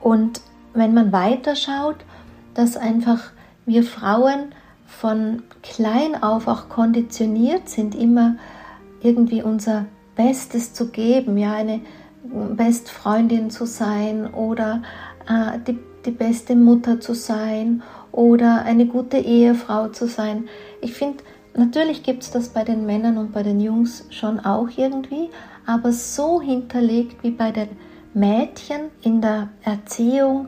Und 0.00 0.40
wenn 0.74 0.94
man 0.94 1.12
weiterschaut, 1.12 1.96
dass 2.54 2.76
einfach 2.76 3.30
wir 3.66 3.82
Frauen 3.82 4.52
von 4.86 5.42
klein 5.62 6.22
auf 6.22 6.48
auch 6.48 6.68
konditioniert 6.68 7.68
sind, 7.68 7.94
immer 7.94 8.36
irgendwie 9.02 9.42
unser 9.42 9.86
Bestes 10.16 10.72
zu 10.72 10.88
geben, 10.88 11.36
ja, 11.36 11.52
eine 11.52 11.80
Bestfreundin 12.24 13.50
zu 13.50 13.66
sein 13.66 14.32
oder 14.34 14.82
äh, 15.28 15.58
die, 15.66 15.78
die 16.04 16.10
beste 16.10 16.56
Mutter 16.56 17.00
zu 17.00 17.14
sein 17.14 17.82
oder 18.12 18.62
eine 18.62 18.86
gute 18.86 19.18
Ehefrau 19.18 19.88
zu 19.88 20.06
sein. 20.06 20.48
Ich 20.80 20.94
finde, 20.94 21.22
natürlich 21.58 22.02
gibt 22.02 22.22
es 22.22 22.30
das 22.30 22.50
bei 22.50 22.64
den 22.64 22.86
Männern 22.86 23.18
und 23.18 23.32
bei 23.32 23.42
den 23.42 23.60
Jungs 23.60 24.06
schon 24.10 24.40
auch 24.40 24.68
irgendwie, 24.76 25.30
aber 25.66 25.92
so 25.92 26.40
hinterlegt 26.40 27.22
wie 27.22 27.30
bei 27.30 27.50
den 27.50 27.68
Mädchen 28.14 28.90
in 29.02 29.20
der 29.20 29.48
Erziehung, 29.62 30.46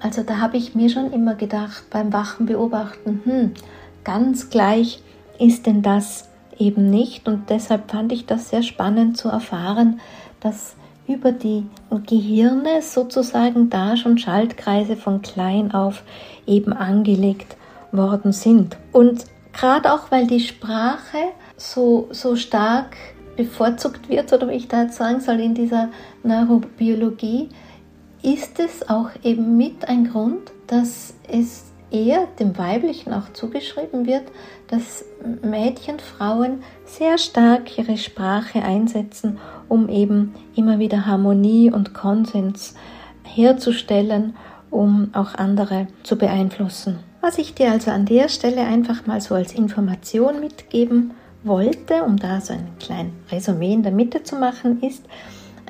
also 0.00 0.22
da 0.22 0.38
habe 0.38 0.56
ich 0.56 0.74
mir 0.74 0.90
schon 0.90 1.12
immer 1.12 1.34
gedacht 1.34 1.84
beim 1.90 2.12
wachen 2.12 2.46
Beobachten, 2.46 3.20
hm, 3.24 3.54
ganz 4.04 4.50
gleich 4.50 5.02
ist 5.38 5.66
denn 5.66 5.82
das 5.82 6.28
eben 6.58 6.90
nicht. 6.90 7.28
Und 7.28 7.50
deshalb 7.50 7.90
fand 7.90 8.12
ich 8.12 8.26
das 8.26 8.50
sehr 8.50 8.62
spannend 8.62 9.16
zu 9.16 9.28
erfahren, 9.28 10.00
dass 10.40 10.76
über 11.06 11.32
die 11.32 11.64
Gehirne 12.06 12.82
sozusagen 12.82 13.70
da 13.70 13.96
schon 13.96 14.18
Schaltkreise 14.18 14.96
von 14.96 15.22
klein 15.22 15.72
auf 15.72 16.02
eben 16.46 16.72
angelegt 16.72 17.56
worden 17.92 18.32
sind. 18.32 18.76
Und 18.92 19.24
gerade 19.58 19.92
auch, 19.92 20.10
weil 20.10 20.26
die 20.26 20.40
Sprache 20.40 21.18
so, 21.56 22.08
so 22.10 22.36
stark 22.36 22.96
bevorzugt 23.36 24.08
wird, 24.08 24.32
oder 24.32 24.48
wie 24.48 24.54
ich 24.54 24.68
da 24.68 24.82
jetzt 24.82 24.96
sagen 24.96 25.20
soll, 25.20 25.40
in 25.40 25.54
dieser 25.54 25.88
Neurobiologie, 26.22 27.48
ist 28.22 28.58
es 28.58 28.88
auch 28.88 29.10
eben 29.22 29.56
mit 29.56 29.88
ein 29.88 30.10
Grund, 30.10 30.52
dass 30.66 31.14
es 31.28 31.64
eher 31.90 32.26
dem 32.38 32.58
Weiblichen 32.58 33.12
auch 33.14 33.32
zugeschrieben 33.32 34.06
wird, 34.06 34.24
dass 34.68 35.04
Mädchen, 35.42 35.98
Frauen 35.98 36.62
sehr 36.84 37.16
stark 37.16 37.78
ihre 37.78 37.96
Sprache 37.96 38.62
einsetzen, 38.62 39.38
um 39.68 39.88
eben 39.88 40.34
immer 40.54 40.78
wieder 40.78 41.06
Harmonie 41.06 41.70
und 41.72 41.94
Konsens 41.94 42.74
herzustellen, 43.22 44.36
um 44.70 45.10
auch 45.14 45.34
andere 45.34 45.86
zu 46.02 46.18
beeinflussen. 46.18 47.07
Was 47.20 47.38
ich 47.38 47.54
dir 47.54 47.72
also 47.72 47.90
an 47.90 48.06
der 48.06 48.28
Stelle 48.28 48.62
einfach 48.62 49.06
mal 49.06 49.20
so 49.20 49.34
als 49.34 49.52
Information 49.52 50.40
mitgeben 50.40 51.14
wollte, 51.42 52.04
um 52.04 52.16
da 52.16 52.40
so 52.40 52.52
ein 52.52 52.68
kleines 52.78 53.12
Resümee 53.30 53.72
in 53.72 53.82
der 53.82 53.92
Mitte 53.92 54.22
zu 54.22 54.36
machen, 54.36 54.82
ist 54.82 55.04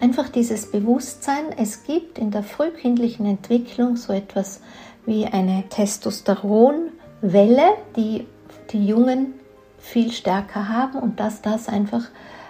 einfach 0.00 0.28
dieses 0.28 0.70
Bewusstsein, 0.70 1.46
es 1.56 1.84
gibt 1.84 2.18
in 2.18 2.30
der 2.30 2.42
frühkindlichen 2.42 3.26
Entwicklung 3.26 3.96
so 3.96 4.12
etwas 4.12 4.60
wie 5.06 5.26
eine 5.26 5.64
Testosteronwelle, 5.70 7.74
die 7.96 8.26
die 8.70 8.86
Jungen 8.86 9.34
viel 9.78 10.12
stärker 10.12 10.68
haben 10.68 10.98
und 10.98 11.18
dass 11.18 11.40
das 11.40 11.68
einfach 11.68 12.04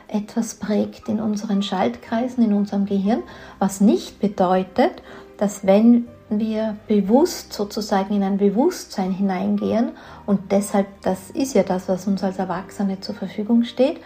etwas 0.08 0.56
prägt 0.56 1.08
in 1.08 1.20
unseren 1.20 1.62
Schaltkreisen, 1.62 2.44
in 2.44 2.52
unserem 2.52 2.86
Gehirn, 2.86 3.22
was 3.58 3.80
nicht 3.80 4.20
bedeutet, 4.20 5.02
dass 5.36 5.66
wenn 5.66 6.08
wir 6.30 6.76
bewusst 6.86 7.52
sozusagen 7.52 8.14
in 8.14 8.22
ein 8.22 8.36
Bewusstsein 8.36 9.12
hineingehen 9.12 9.92
und 10.26 10.52
deshalb, 10.52 10.86
das 11.02 11.30
ist 11.30 11.54
ja 11.54 11.62
das, 11.62 11.88
was 11.88 12.06
uns 12.06 12.22
als 12.22 12.38
Erwachsene 12.38 13.00
zur 13.00 13.14
Verfügung 13.14 13.64
steht, 13.64 13.98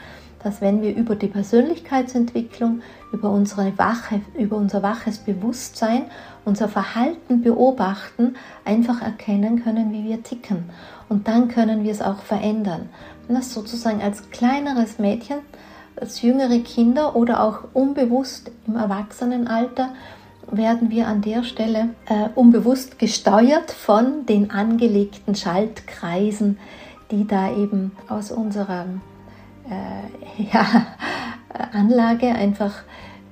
dass 0.43 0.61
wenn 0.61 0.83
wir 0.83 0.95
über 0.95 1.15
die 1.15 1.29
Persönlichkeitsentwicklung, 1.29 2.83
über, 3.13 3.31
unsere 3.31 3.77
wache, 3.79 4.21
über 4.37 4.57
unser 4.57 4.83
waches 4.83 5.19
Bewusstsein, 5.19 6.05
unser 6.45 6.69
Verhalten 6.69 7.43
beobachten, 7.43 8.37
einfach 8.65 9.03
erkennen 9.03 9.63
können, 9.63 9.93
wie 9.93 10.05
wir 10.05 10.23
ticken. 10.23 10.71
Und 11.09 11.29
dann 11.29 11.49
können 11.49 11.85
wir 11.85 11.93
es 11.93 12.03
auch 12.03 12.21
verändern. 12.21 12.89
Und 13.29 13.35
das 13.37 13.53
sozusagen 13.53 14.03
als 14.03 14.31
kleineres 14.31 14.99
Mädchen, 14.99 15.39
als 15.97 16.23
jüngere 16.23 16.59
Kinder 16.61 17.15
oder 17.15 17.43
auch 17.43 17.61
unbewusst 17.75 18.51
im 18.67 18.77
Erwachsenenalter 18.77 19.91
werden 20.53 20.91
wir 20.91 21.09
an 21.09 21.23
der 21.23 21.43
Stelle 21.43 21.91
äh, 22.07 22.29
unbewusst 22.35 22.99
gesteuert 22.99 23.71
von 23.71 24.27
den 24.27 24.51
angelegten 24.51 25.35
Schaltkreisen, 25.35 26.59
die 27.11 27.27
da 27.27 27.51
eben 27.51 27.93
aus 28.09 28.31
unserer 28.31 28.87
äh, 29.69 30.43
ja, 30.53 30.87
Anlage 31.73 32.29
einfach 32.29 32.83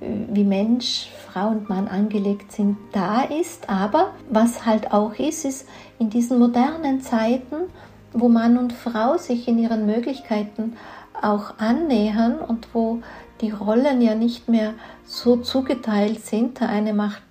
wie 0.00 0.44
Mensch, 0.44 1.10
Frau 1.28 1.48
und 1.48 1.68
Mann 1.68 1.86
angelegt 1.86 2.52
sind, 2.52 2.78
da 2.92 3.22
ist. 3.22 3.68
Aber 3.68 4.12
was 4.30 4.64
halt 4.64 4.92
auch 4.92 5.14
ist, 5.18 5.44
ist 5.44 5.68
in 5.98 6.10
diesen 6.10 6.38
modernen 6.38 7.02
Zeiten, 7.02 7.68
wo 8.12 8.28
Mann 8.28 8.56
und 8.56 8.72
Frau 8.72 9.18
sich 9.18 9.46
in 9.46 9.58
ihren 9.58 9.86
Möglichkeiten 9.86 10.76
auch 11.20 11.58
annähern 11.58 12.38
und 12.38 12.68
wo 12.72 13.02
die 13.40 13.50
Rollen 13.50 14.00
ja 14.00 14.14
nicht 14.14 14.48
mehr 14.48 14.74
so 15.10 15.36
zugeteilt 15.36 16.24
sind. 16.24 16.60
Der 16.60 16.68
eine 16.68 16.94
macht, 16.94 17.22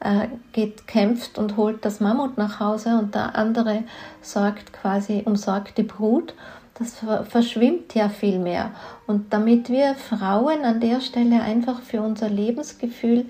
äh, 0.00 0.28
geht, 0.52 0.86
kämpft 0.86 1.36
und 1.36 1.56
holt 1.56 1.84
das 1.84 2.00
Mammut 2.00 2.38
nach 2.38 2.60
Hause 2.60 2.96
und 2.98 3.14
der 3.14 3.36
andere 3.36 3.82
sorgt 4.22 4.72
quasi, 4.72 5.22
umsorgt 5.24 5.76
die 5.76 5.82
Brut. 5.82 6.34
Das 6.78 7.04
verschwimmt 7.28 7.94
ja 7.94 8.08
viel 8.08 8.38
mehr. 8.38 8.72
Und 9.06 9.32
damit 9.32 9.68
wir 9.68 9.94
Frauen 9.94 10.64
an 10.64 10.80
der 10.80 11.00
Stelle 11.00 11.40
einfach 11.42 11.80
für 11.80 12.02
unser 12.02 12.28
Lebensgefühl 12.28 13.26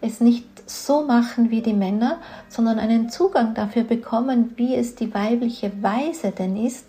es 0.00 0.20
nicht 0.20 0.46
so 0.68 1.04
machen 1.04 1.50
wie 1.50 1.62
die 1.62 1.74
Männer, 1.74 2.18
sondern 2.48 2.78
einen 2.78 3.08
Zugang 3.08 3.54
dafür 3.54 3.84
bekommen, 3.84 4.52
wie 4.56 4.74
es 4.74 4.94
die 4.94 5.12
weibliche 5.14 5.72
Weise 5.82 6.30
denn 6.30 6.56
ist, 6.56 6.86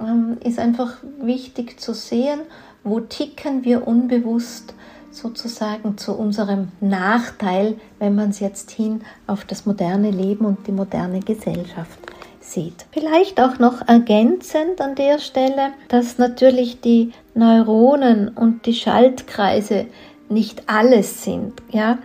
ähm, 0.00 0.38
ist 0.42 0.58
einfach 0.58 0.96
wichtig 1.20 1.80
zu 1.80 1.94
sehen, 1.94 2.40
wo 2.84 3.00
ticken 3.00 3.64
wir 3.64 3.86
unbewusst 3.86 4.74
sozusagen 5.16 5.96
zu 5.98 6.12
unserem 6.12 6.68
Nachteil, 6.80 7.76
wenn 7.98 8.14
man 8.14 8.30
es 8.30 8.40
jetzt 8.40 8.70
hin 8.70 9.02
auf 9.26 9.44
das 9.44 9.66
moderne 9.66 10.10
Leben 10.10 10.44
und 10.44 10.66
die 10.66 10.72
moderne 10.72 11.20
Gesellschaft 11.20 11.98
sieht. 12.40 12.86
Vielleicht 12.92 13.40
auch 13.40 13.58
noch 13.58 13.86
ergänzend 13.88 14.80
an 14.80 14.94
der 14.94 15.18
Stelle, 15.18 15.72
dass 15.88 16.18
natürlich 16.18 16.80
die 16.80 17.12
Neuronen 17.34 18.28
und 18.28 18.66
die 18.66 18.74
Schaltkreise 18.74 19.86
nicht 20.28 20.68
alles 20.68 21.24
sind, 21.24 21.54
ja, 21.70 21.98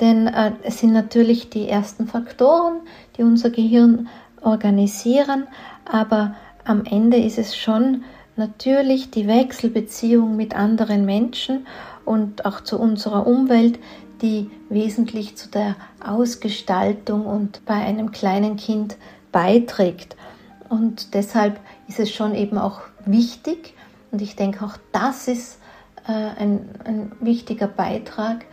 denn 0.00 0.26
äh, 0.26 0.52
es 0.62 0.80
sind 0.80 0.92
natürlich 0.92 1.50
die 1.50 1.68
ersten 1.68 2.06
Faktoren, 2.06 2.80
die 3.16 3.22
unser 3.22 3.50
Gehirn 3.50 4.08
organisieren, 4.42 5.46
aber 5.84 6.34
am 6.64 6.84
Ende 6.84 7.16
ist 7.16 7.38
es 7.38 7.56
schon 7.56 8.04
natürlich 8.36 9.10
die 9.10 9.26
Wechselbeziehung 9.26 10.36
mit 10.36 10.54
anderen 10.54 11.06
Menschen 11.06 11.66
und 12.06 12.46
auch 12.46 12.62
zu 12.62 12.78
unserer 12.78 13.26
Umwelt, 13.26 13.78
die 14.22 14.50
wesentlich 14.70 15.36
zu 15.36 15.48
der 15.48 15.76
Ausgestaltung 16.04 17.26
und 17.26 17.64
bei 17.66 17.74
einem 17.74 18.12
kleinen 18.12 18.56
Kind 18.56 18.96
beiträgt. 19.32 20.16
Und 20.68 21.14
deshalb 21.14 21.60
ist 21.88 22.00
es 22.00 22.10
schon 22.10 22.34
eben 22.34 22.58
auch 22.58 22.80
wichtig, 23.04 23.74
und 24.10 24.22
ich 24.22 24.36
denke 24.36 24.64
auch 24.64 24.78
das 24.92 25.28
ist 25.28 25.58
äh, 26.06 26.12
ein, 26.12 26.70
ein 26.84 27.12
wichtiger 27.20 27.66
Beitrag 27.66 28.46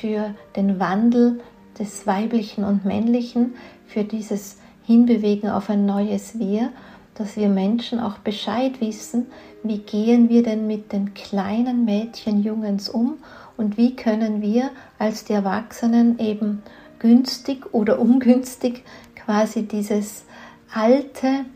für 0.00 0.34
den 0.56 0.80
Wandel 0.80 1.40
des 1.78 2.06
Weiblichen 2.06 2.64
und 2.64 2.84
Männlichen, 2.84 3.54
für 3.86 4.04
dieses 4.04 4.58
Hinbewegen 4.84 5.50
auf 5.50 5.70
ein 5.70 5.86
neues 5.86 6.38
Wir 6.38 6.70
dass 7.18 7.36
wir 7.36 7.48
Menschen 7.48 7.98
auch 8.00 8.18
Bescheid 8.18 8.80
wissen, 8.80 9.26
wie 9.62 9.78
gehen 9.78 10.28
wir 10.28 10.42
denn 10.42 10.66
mit 10.66 10.92
den 10.92 11.14
kleinen 11.14 11.84
Mädchen, 11.84 12.42
Jungens 12.42 12.88
um 12.88 13.18
und 13.56 13.76
wie 13.76 13.96
können 13.96 14.42
wir 14.42 14.70
als 14.98 15.24
die 15.24 15.32
Erwachsenen 15.32 16.18
eben 16.18 16.62
günstig 16.98 17.74
oder 17.74 17.98
ungünstig 17.98 18.84
quasi 19.14 19.66
dieses 19.66 20.24
alte 20.72 21.46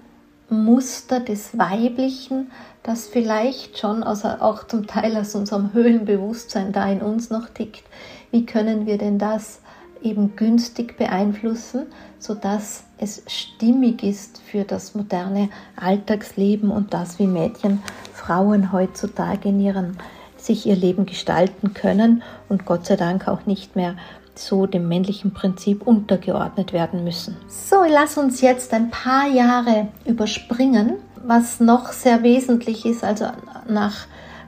Muster 0.48 1.20
des 1.20 1.56
Weiblichen, 1.56 2.50
das 2.82 3.06
vielleicht 3.06 3.78
schon 3.78 4.02
aus, 4.02 4.24
auch 4.24 4.66
zum 4.66 4.86
Teil 4.86 5.16
aus 5.16 5.34
unserem 5.34 5.72
Höhlenbewusstsein 5.72 6.72
da 6.72 6.90
in 6.90 7.00
uns 7.00 7.30
noch 7.30 7.48
tickt, 7.50 7.84
wie 8.30 8.46
können 8.46 8.86
wir 8.86 8.98
denn 8.98 9.18
das 9.18 9.59
eben 10.02 10.36
günstig 10.36 10.96
beeinflussen, 10.96 11.86
sodass 12.18 12.84
es 12.98 13.22
stimmig 13.26 14.02
ist 14.02 14.40
für 14.40 14.64
das 14.64 14.94
moderne 14.94 15.48
Alltagsleben 15.76 16.70
und 16.70 16.92
das, 16.94 17.18
wie 17.18 17.26
Mädchen, 17.26 17.82
Frauen 18.12 18.72
heutzutage 18.72 19.48
in 19.48 19.60
ihren, 19.60 19.96
sich 20.36 20.66
ihr 20.66 20.76
Leben 20.76 21.06
gestalten 21.06 21.74
können 21.74 22.22
und 22.48 22.64
Gott 22.66 22.86
sei 22.86 22.96
Dank 22.96 23.28
auch 23.28 23.46
nicht 23.46 23.76
mehr 23.76 23.96
so 24.34 24.66
dem 24.66 24.88
männlichen 24.88 25.32
Prinzip 25.32 25.86
untergeordnet 25.86 26.72
werden 26.72 27.04
müssen. 27.04 27.36
So, 27.48 27.84
lass 27.86 28.16
uns 28.16 28.40
jetzt 28.40 28.72
ein 28.72 28.90
paar 28.90 29.28
Jahre 29.28 29.88
überspringen, 30.06 30.94
was 31.22 31.60
noch 31.60 31.92
sehr 31.92 32.22
wesentlich 32.22 32.86
ist, 32.86 33.04
also 33.04 33.26
nach 33.68 34.06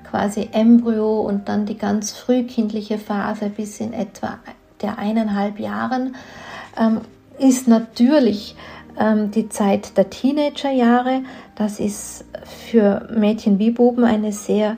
quasi 0.09 0.49
Embryo 0.53 1.21
und 1.21 1.49
dann 1.49 1.67
die 1.67 1.77
ganz 1.77 2.13
frühkindliche 2.13 2.99
Phase 2.99 3.51
bis 3.51 3.81
in 3.81 3.93
etwa 3.93 4.39
der 4.83 4.99
eineinhalb 4.99 5.59
Jahren 5.59 6.17
ähm, 6.79 7.01
ist 7.39 7.69
natürlich 7.69 8.57
ähm, 8.99 9.31
die 9.31 9.49
Zeit 9.49 9.97
der 9.97 10.11
Teenagerjahre. 10.11 11.23
Das 11.55 11.81
ist 11.81 12.25
für 12.69 13.09
Mädchen 13.15 13.59
wie 13.59 13.71
Buben 13.71 14.05
eine 14.05 14.33
sehr 14.33 14.77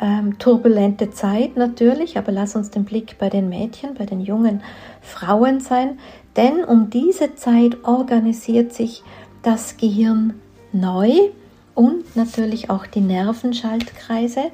ähm, 0.00 0.38
turbulente 0.38 1.10
Zeit 1.10 1.56
natürlich, 1.56 2.18
aber 2.18 2.32
lass 2.32 2.56
uns 2.56 2.70
den 2.70 2.84
Blick 2.84 3.18
bei 3.18 3.28
den 3.28 3.48
Mädchen, 3.48 3.94
bei 3.94 4.06
den 4.06 4.20
jungen 4.20 4.62
Frauen 5.00 5.60
sein, 5.60 5.98
denn 6.36 6.64
um 6.64 6.90
diese 6.90 7.34
Zeit 7.34 7.84
organisiert 7.84 8.72
sich 8.72 9.02
das 9.42 9.76
Gehirn 9.76 10.34
neu 10.72 11.10
und 11.74 12.16
natürlich 12.16 12.70
auch 12.70 12.86
die 12.86 13.00
Nervenschaltkreise 13.00 14.50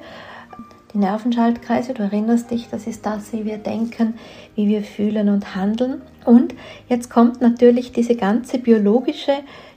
die 0.93 0.97
Nervenschaltkreise, 0.97 1.93
du 1.93 2.03
erinnerst 2.03 2.49
dich, 2.51 2.67
das 2.69 2.87
ist 2.87 3.05
das, 3.05 3.31
wie 3.31 3.45
wir 3.45 3.57
denken, 3.57 4.15
wie 4.55 4.67
wir 4.67 4.83
fühlen 4.83 5.29
und 5.29 5.55
handeln. 5.55 6.01
Und 6.25 6.55
jetzt 6.87 7.09
kommt 7.09 7.41
natürlich 7.41 7.91
diese 7.91 8.15
ganze 8.15 8.57
biologische 8.57 9.33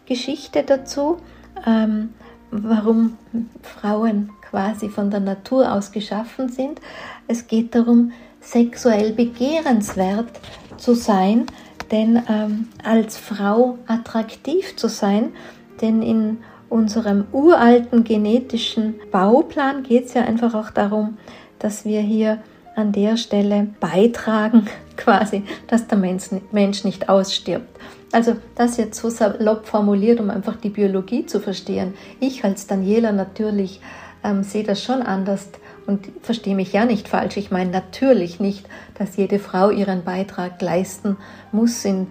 Geschichte 0.07 0.62
dazu, 0.62 1.18
ähm, 1.66 2.11
warum 2.51 3.18
Frauen 3.62 4.31
quasi 4.42 4.88
von 4.88 5.11
der 5.11 5.20
Natur 5.20 5.72
aus 5.72 5.92
geschaffen 5.92 6.48
sind. 6.48 6.81
Es 7.27 7.46
geht 7.46 7.75
darum, 7.75 8.12
sexuell 8.40 9.12
begehrenswert 9.12 10.29
zu 10.77 10.94
sein, 10.94 11.46
denn 11.90 12.22
ähm, 12.29 12.68
als 12.83 13.16
Frau 13.16 13.79
attraktiv 13.87 14.77
zu 14.77 14.88
sein, 14.88 15.33
denn 15.81 16.03
in 16.03 16.38
unserem 16.73 17.27
uralten 17.33 18.03
genetischen 18.03 18.95
Bauplan 19.11 19.83
geht 19.83 20.07
es 20.07 20.15
ja 20.15 20.23
einfach 20.23 20.55
auch 20.55 20.71
darum, 20.71 21.19
dass 21.59 21.85
wir 21.85 22.01
hier 22.01 22.39
an 22.75 22.93
der 22.93 23.19
Stelle 23.19 23.69
beitragen, 23.79 24.67
quasi, 24.97 25.45
dass 25.67 25.87
der 25.87 25.99
Mensch 25.99 26.85
nicht 26.85 27.09
ausstirbt. 27.09 27.69
Also 28.11 28.37
das 28.57 28.77
jetzt 28.79 29.01
so 29.01 29.11
salopp 29.11 29.67
formuliert, 29.67 30.21
um 30.21 30.31
einfach 30.31 30.57
die 30.57 30.71
Biologie 30.71 31.27
zu 31.27 31.41
verstehen. 31.41 31.95
Ich 32.21 32.45
als 32.45 32.67
Daniela 32.67 33.13
natürlich 33.13 33.81
ähm, 34.25 34.43
sehe 34.43 34.65
das 34.65 34.83
schon 34.83 35.03
anders 35.03 35.49
und 35.87 36.09
verstehe 36.23 36.55
mich 36.55 36.73
ja 36.73 36.85
nicht 36.85 37.09
falsch. 37.09 37.37
Ich 37.37 37.51
meine 37.51 37.71
natürlich 37.71 38.41
nicht, 38.41 38.67
dass 38.99 39.17
jede 39.17 39.39
Frau 39.39 39.71
ihren 39.71 40.05
Beitrag 40.05 40.61
leisten 40.61 41.17
muss 41.53 41.85
in 41.85 42.07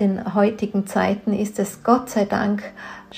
den 0.00 0.34
heutigen 0.34 0.86
Zeiten 0.86 1.32
ist 1.32 1.58
es 1.58 1.82
Gott 1.82 2.10
sei 2.10 2.26
Dank 2.26 2.62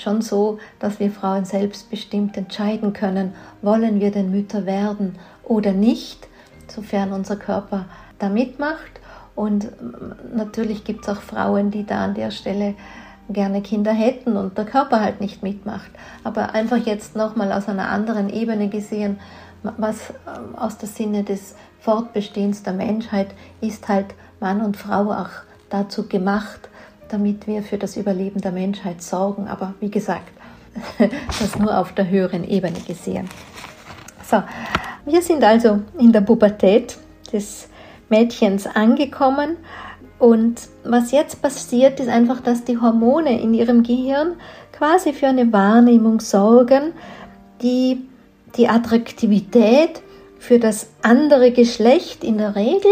schon 0.01 0.21
so, 0.21 0.59
dass 0.79 0.99
wir 0.99 1.11
Frauen 1.11 1.45
selbstbestimmt 1.45 2.37
entscheiden 2.37 2.93
können, 2.93 3.33
wollen 3.61 3.99
wir 3.99 4.11
denn 4.11 4.31
Mütter 4.31 4.65
werden 4.65 5.15
oder 5.43 5.71
nicht, 5.71 6.27
sofern 6.67 7.11
unser 7.11 7.35
Körper 7.35 7.85
da 8.19 8.29
mitmacht. 8.29 8.99
Und 9.35 9.69
natürlich 10.35 10.83
gibt 10.83 11.03
es 11.03 11.09
auch 11.09 11.21
Frauen, 11.21 11.71
die 11.71 11.85
da 11.85 12.03
an 12.03 12.13
der 12.13 12.31
Stelle 12.31 12.75
gerne 13.29 13.61
Kinder 13.61 13.93
hätten 13.93 14.35
und 14.35 14.57
der 14.57 14.65
Körper 14.65 15.01
halt 15.01 15.21
nicht 15.21 15.43
mitmacht. 15.43 15.91
Aber 16.23 16.53
einfach 16.53 16.77
jetzt 16.77 17.15
nochmal 17.15 17.51
aus 17.51 17.67
einer 17.69 17.89
anderen 17.89 18.29
Ebene 18.29 18.69
gesehen, 18.69 19.19
was 19.77 20.13
ähm, 20.27 20.55
aus 20.55 20.77
der 20.77 20.89
Sinne 20.89 21.23
des 21.23 21.55
Fortbestehens 21.79 22.63
der 22.63 22.73
Menschheit 22.73 23.29
ist 23.61 23.87
halt 23.87 24.07
Mann 24.39 24.61
und 24.61 24.77
Frau 24.77 25.11
auch 25.11 25.29
dazu 25.69 26.07
gemacht, 26.07 26.68
damit 27.09 27.47
wir 27.47 27.63
für 27.63 27.77
das 27.77 27.97
Überleben 27.97 28.41
der 28.41 28.51
Menschheit 28.51 29.01
sorgen. 29.01 29.47
Aber 29.47 29.73
wie 29.79 29.91
gesagt, 29.91 30.31
das 31.39 31.57
nur 31.57 31.77
auf 31.77 31.93
der 31.93 32.09
höheren 32.09 32.43
Ebene 32.43 32.79
gesehen. 32.87 33.29
So, 34.29 34.41
Wir 35.05 35.21
sind 35.21 35.43
also 35.43 35.81
in 35.97 36.11
der 36.11 36.21
Pubertät 36.21 36.97
des 37.33 37.67
Mädchens 38.09 38.67
angekommen 38.67 39.57
und 40.19 40.67
was 40.83 41.11
jetzt 41.11 41.41
passiert, 41.41 41.99
ist 41.99 42.09
einfach, 42.09 42.41
dass 42.41 42.65
die 42.65 42.77
Hormone 42.77 43.41
in 43.41 43.53
ihrem 43.53 43.83
Gehirn 43.83 44.33
quasi 44.73 45.13
für 45.13 45.27
eine 45.27 45.51
Wahrnehmung 45.53 46.19
sorgen, 46.19 46.93
die 47.61 48.01
die 48.57 48.67
Attraktivität 48.67 50.01
für 50.37 50.59
das 50.59 50.89
andere 51.01 51.51
Geschlecht 51.51 52.23
in 52.23 52.37
der 52.37 52.55
Regel 52.55 52.91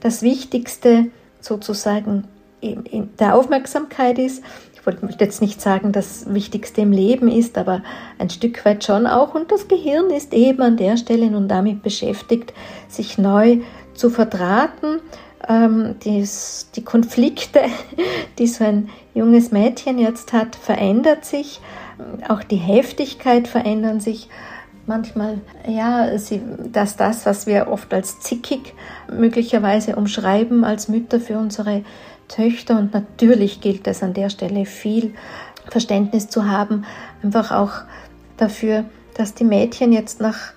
das 0.00 0.22
Wichtigste 0.22 1.06
sozusagen 1.40 2.24
in 2.60 3.10
der 3.18 3.34
Aufmerksamkeit 3.34 4.18
ist. 4.18 4.42
Ich 4.74 4.86
wollte 4.86 5.08
jetzt 5.18 5.42
nicht 5.42 5.60
sagen, 5.60 5.92
das 5.92 6.32
Wichtigste 6.32 6.82
im 6.82 6.92
Leben 6.92 7.28
ist, 7.28 7.58
aber 7.58 7.82
ein 8.18 8.30
Stück 8.30 8.64
weit 8.64 8.84
schon 8.84 9.06
auch. 9.06 9.34
Und 9.34 9.50
das 9.50 9.66
Gehirn 9.66 10.10
ist 10.10 10.32
eben 10.32 10.62
an 10.62 10.76
der 10.76 10.96
Stelle 10.96 11.30
nun 11.30 11.48
damit 11.48 11.82
beschäftigt, 11.82 12.52
sich 12.88 13.18
neu 13.18 13.58
zu 13.94 14.10
verdrahten. 14.10 15.00
Ähm, 15.48 15.96
die 16.04 16.84
Konflikte, 16.84 17.62
die 18.38 18.46
so 18.46 18.64
ein 18.64 18.88
junges 19.14 19.50
Mädchen 19.50 19.98
jetzt 19.98 20.32
hat, 20.32 20.54
verändert 20.54 21.24
sich. 21.24 21.60
Auch 22.28 22.44
die 22.44 22.56
Heftigkeit 22.56 23.48
verändern 23.48 24.00
sich 24.00 24.28
manchmal, 24.86 25.40
ja, 25.66 26.16
sie, 26.18 26.40
dass 26.72 26.96
das, 26.96 27.26
was 27.26 27.46
wir 27.46 27.68
oft 27.68 27.92
als 27.92 28.20
zickig 28.20 28.74
möglicherweise 29.12 29.96
umschreiben 29.96 30.64
als 30.64 30.88
Mütter 30.88 31.20
für 31.20 31.38
unsere 31.38 31.82
Töchter 32.28 32.78
und 32.78 32.92
natürlich 32.92 33.60
gilt 33.60 33.86
es 33.86 34.02
an 34.02 34.14
der 34.14 34.30
Stelle 34.30 34.66
viel 34.66 35.14
Verständnis 35.70 36.28
zu 36.28 36.48
haben, 36.48 36.84
einfach 37.22 37.50
auch 37.50 37.72
dafür, 38.36 38.84
dass 39.14 39.34
die 39.34 39.44
Mädchen 39.44 39.92
jetzt 39.92 40.20
nach 40.20 40.52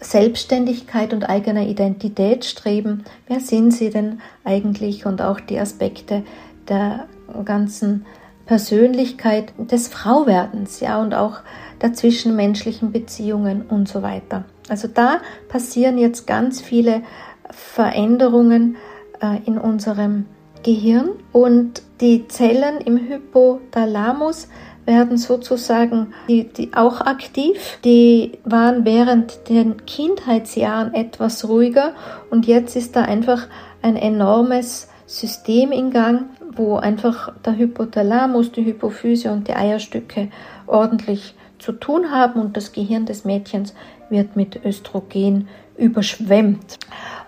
Selbstständigkeit 0.00 1.12
und 1.12 1.24
eigener 1.24 1.66
Identität 1.66 2.44
streben. 2.44 3.04
Wer 3.28 3.40
sind 3.40 3.72
sie 3.72 3.90
denn 3.90 4.20
eigentlich? 4.44 5.06
Und 5.06 5.22
auch 5.22 5.40
die 5.40 5.58
Aspekte 5.58 6.24
der 6.68 7.06
ganzen 7.44 8.04
Persönlichkeit 8.46 9.52
des 9.56 9.88
Frauwerdens, 9.88 10.80
ja, 10.80 11.00
und 11.00 11.14
auch 11.14 11.40
der 11.80 11.92
zwischenmenschlichen 11.94 12.92
Beziehungen 12.92 13.62
und 13.62 13.88
so 13.88 14.02
weiter. 14.02 14.44
Also 14.68 14.88
da 14.88 15.20
passieren 15.48 15.98
jetzt 15.98 16.26
ganz 16.26 16.60
viele 16.60 17.02
Veränderungen 17.50 18.76
äh, 19.20 19.38
in 19.46 19.58
unserem 19.58 20.26
Gehirn 20.62 21.10
und 21.32 21.82
die 22.00 22.28
Zellen 22.28 22.78
im 22.78 22.96
Hypothalamus 22.96 24.48
werden 24.84 25.16
sozusagen 25.16 26.12
die, 26.28 26.44
die 26.48 26.74
auch 26.74 27.00
aktiv. 27.00 27.78
Die 27.84 28.32
waren 28.44 28.84
während 28.84 29.48
den 29.48 29.84
Kindheitsjahren 29.86 30.94
etwas 30.94 31.48
ruhiger 31.48 31.92
und 32.30 32.46
jetzt 32.46 32.76
ist 32.76 32.96
da 32.96 33.02
einfach 33.02 33.46
ein 33.82 33.96
enormes 33.96 34.88
System 35.06 35.72
in 35.72 35.90
Gang, 35.90 36.24
wo 36.54 36.76
einfach 36.76 37.32
der 37.44 37.56
Hypothalamus, 37.56 38.52
die 38.52 38.64
Hypophyse 38.64 39.30
und 39.30 39.48
die 39.48 39.54
Eierstücke 39.54 40.28
ordentlich 40.66 41.34
zu 41.58 41.72
tun 41.72 42.10
haben 42.10 42.40
und 42.40 42.56
das 42.56 42.72
Gehirn 42.72 43.06
des 43.06 43.24
Mädchens 43.24 43.74
wird 44.10 44.36
mit 44.36 44.64
Östrogen 44.64 45.48
überschwemmt. 45.76 46.78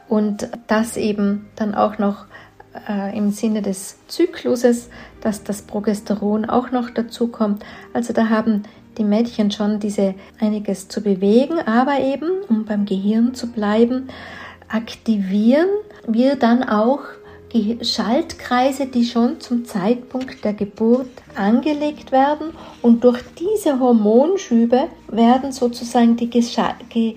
Und 0.09 0.49
das 0.66 0.97
eben 0.97 1.47
dann 1.57 1.75
auch 1.75 1.99
noch 1.99 2.27
äh, 2.89 3.17
im 3.17 3.31
Sinne 3.31 3.63
des 3.63 3.97
Zykluses, 4.09 4.89
dass 5.21 5.45
das 5.45 5.63
Progesteron 5.63 6.45
auch 6.45 6.71
noch 6.71 6.91
dazu 6.91 7.29
kommt. 7.29 7.65
Also 7.93 8.13
da 8.13 8.29
haben 8.29 8.65
die 8.99 9.05
Mädchen 9.05 9.51
schon 9.51 9.81
diese 9.81 10.15
einiges 10.41 10.89
zu 10.89 11.03
bewegen, 11.03 11.59
aber 11.59 12.01
eben, 12.01 12.31
um 12.49 12.65
beim 12.65 12.85
Gehirn 12.85 13.35
zu 13.35 13.51
bleiben, 13.51 14.09
aktivieren 14.69 15.69
wir 16.07 16.37
dann 16.37 16.63
auch 16.63 17.01
Schaltkreise, 17.83 18.87
die 18.87 19.05
schon 19.05 19.41
zum 19.41 19.65
Zeitpunkt 19.65 20.45
der 20.45 20.55
Geburt 20.55 21.09
angelegt 21.37 22.11
werden 22.11 22.49
und 22.83 23.05
durch 23.05 23.21
diese 23.39 23.79
Hormonschübe 23.79 24.89
werden 25.09 25.53
sozusagen 25.53 26.17
die, 26.17 27.17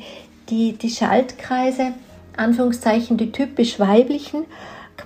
die, 0.50 0.74
die 0.74 0.89
Schaltkreise, 0.89 1.93
Anführungszeichen 2.36 3.17
die 3.17 3.32
typisch 3.32 3.80
weiblichen, 3.80 4.46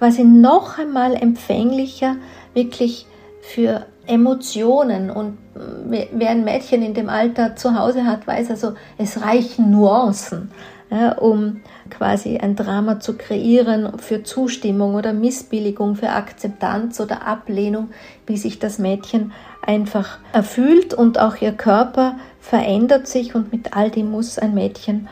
quasi 0.02 0.24
noch 0.24 0.80
einmal 0.80 1.14
empfänglicher 1.14 2.16
wirklich 2.56 3.06
für 3.42 3.86
Emotionen. 4.08 5.12
Und 5.12 5.38
wer 5.86 6.32
ein 6.32 6.44
Mädchen 6.44 6.82
in 6.82 6.96
dem 6.96 7.08
Alter 7.08 7.56
zu 7.56 7.78
Hause 7.78 8.08
hat, 8.08 8.26
weiß 8.26 8.50
also, 8.50 8.74
es 8.98 9.22
reichen 9.22 9.70
Nuancen 9.70 10.50
ja, 10.90 11.12
um 11.12 11.62
quasi 11.92 12.40
ein 12.40 12.56
Drama 12.56 13.00
zu 13.00 13.16
kreieren 13.16 14.00
für 14.00 14.24
Zustimmung 14.24 14.96
oder 14.96 15.14
Missbilligung, 15.14 15.96
für 15.96 16.10
Akzeptanz 16.10 17.00
oder 17.00 17.28
Ablehnung, 17.28 17.92
wie 18.26 18.38
sich 18.38 18.58
das 18.58 18.80
Mädchen 18.80 19.34
einfach 19.62 20.18
erfüllt 20.34 20.96
und 20.96 21.20
auch 21.20 21.40
ihr 21.44 21.52
Körper 21.52 22.18
verändert 22.40 23.08
sich 23.08 23.36
und 23.36 23.54
mit 23.54 23.78
all 23.78 23.92
dem 23.92 24.10
muss 24.10 24.40
ein 24.40 24.56
Mädchen 24.56 25.08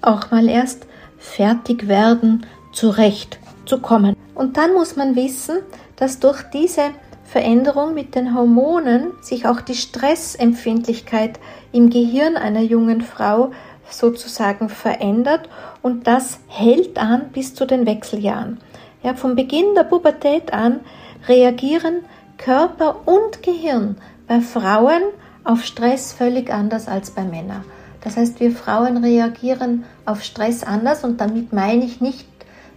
auch 0.00 0.30
mal 0.30 0.48
erst 0.48 0.86
fertig 1.18 1.86
werden, 1.86 2.46
zurecht 2.72 3.38
zu 3.70 3.80
kommen. 3.80 4.16
Und 4.34 4.56
dann 4.56 4.74
muss 4.74 4.96
man 4.96 5.16
wissen, 5.16 5.60
dass 5.96 6.18
durch 6.18 6.42
diese 6.52 6.90
Veränderung 7.24 7.94
mit 7.94 8.16
den 8.16 8.34
Hormonen 8.34 9.12
sich 9.22 9.46
auch 9.46 9.60
die 9.60 9.76
Stressempfindlichkeit 9.76 11.38
im 11.72 11.88
Gehirn 11.88 12.36
einer 12.36 12.60
jungen 12.60 13.00
Frau 13.00 13.52
sozusagen 13.88 14.68
verändert 14.68 15.48
und 15.82 16.06
das 16.06 16.40
hält 16.48 16.98
an 16.98 17.30
bis 17.32 17.54
zu 17.54 17.64
den 17.66 17.86
Wechseljahren. 17.86 18.58
Ja, 19.02 19.14
vom 19.14 19.36
Beginn 19.36 19.74
der 19.76 19.84
Pubertät 19.84 20.52
an 20.52 20.80
reagieren 21.28 22.00
Körper 22.36 23.06
und 23.06 23.42
Gehirn 23.42 23.96
bei 24.26 24.40
Frauen 24.40 25.02
auf 25.44 25.64
Stress 25.64 26.12
völlig 26.12 26.52
anders 26.52 26.88
als 26.88 27.10
bei 27.10 27.22
Männern. 27.22 27.64
Das 28.02 28.16
heißt, 28.16 28.40
wir 28.40 28.50
Frauen 28.50 28.96
reagieren 29.04 29.84
auf 30.06 30.22
Stress 30.22 30.64
anders 30.64 31.04
und 31.04 31.20
damit 31.20 31.52
meine 31.52 31.84
ich 31.84 32.00
nicht 32.00 32.29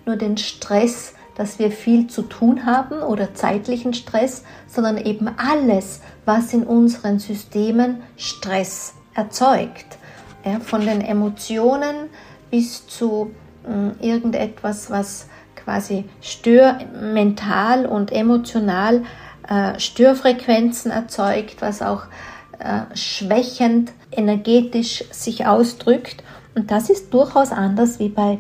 nur 0.06 0.16
den 0.16 0.38
Stress, 0.38 1.13
dass 1.36 1.60
wir 1.60 1.72
viel 1.72 2.08
zu 2.08 2.24
tun 2.24 2.66
haben 2.66 3.02
oder 3.02 3.34
zeitlichen 3.34 3.94
Stress, 3.94 4.44
sondern 4.68 4.98
eben 4.98 5.30
alles, 5.38 6.02
was 6.26 6.54
in 6.54 6.63
unseren 6.63 7.20
Systemen 7.20 8.04
Stress 8.18 8.94
erzeugt 9.16 9.98
ja, 10.46 10.60
von 10.60 10.82
den 10.82 11.02
Emotionen 11.02 12.10
bis 12.52 12.88
zu 12.88 13.32
äh, 13.66 14.06
irgendetwas, 14.06 14.89
was 14.89 15.28
quasi 15.56 16.06
stör 16.22 16.80
mental 17.02 17.86
und 17.86 18.12
emotional 18.12 19.04
äh, 19.48 19.80
Störfrequenzen 19.80 20.92
erzeugt, 20.92 21.62
was 21.62 21.82
auch 21.82 22.04
äh, 22.60 22.96
schwächend 22.96 23.92
energetisch 24.12 25.04
sich 25.12 25.46
ausdrückt. 25.46 26.24
Und 26.56 26.70
das 26.70 26.89
ist 26.89 27.13
durchaus 27.13 27.52
anders 27.52 28.00
wie 28.00 28.10
bei 28.10 28.39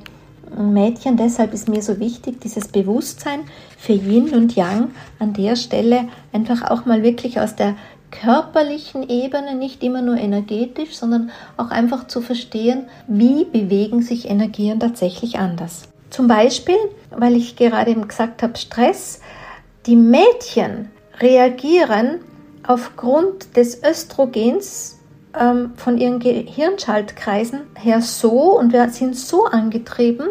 Mädchen. 0.57 1.17
Deshalb 1.17 1.53
ist 1.53 1.69
mir 1.69 1.81
so 1.81 1.99
wichtig, 1.99 2.41
dieses 2.41 2.67
Bewusstsein 2.67 3.41
für 3.77 3.93
Yin 3.93 4.33
und 4.33 4.55
Yang 4.55 4.91
an 5.19 5.33
der 5.33 5.55
Stelle 5.55 6.07
einfach 6.31 6.69
auch 6.69 6.85
mal 6.85 7.03
wirklich 7.03 7.39
aus 7.39 7.55
der 7.55 7.75
körperlichen 8.11 9.09
Ebene, 9.09 9.55
nicht 9.55 9.83
immer 9.83 10.01
nur 10.01 10.17
energetisch, 10.17 10.95
sondern 10.95 11.31
auch 11.57 11.71
einfach 11.71 12.07
zu 12.07 12.21
verstehen, 12.21 12.85
wie 13.07 13.43
bewegen 13.43 14.01
sich 14.01 14.29
Energien 14.29 14.79
tatsächlich 14.79 15.39
anders. 15.39 15.83
Zum 16.09 16.27
Beispiel, 16.27 16.77
weil 17.09 17.35
ich 17.35 17.55
gerade 17.55 17.91
eben 17.91 18.07
gesagt 18.07 18.43
habe, 18.43 18.57
Stress, 18.57 19.19
die 19.87 19.95
Mädchen 19.95 20.91
reagieren 21.19 22.19
aufgrund 22.65 23.57
des 23.57 23.81
Östrogens 23.83 24.99
ähm, 25.39 25.73
von 25.75 25.97
ihren 25.97 26.19
Gehirnschaltkreisen 26.19 27.61
her 27.75 28.01
so 28.01 28.57
und 28.57 28.73
wir 28.73 28.89
sind 28.89 29.15
so 29.15 29.45
angetrieben, 29.45 30.27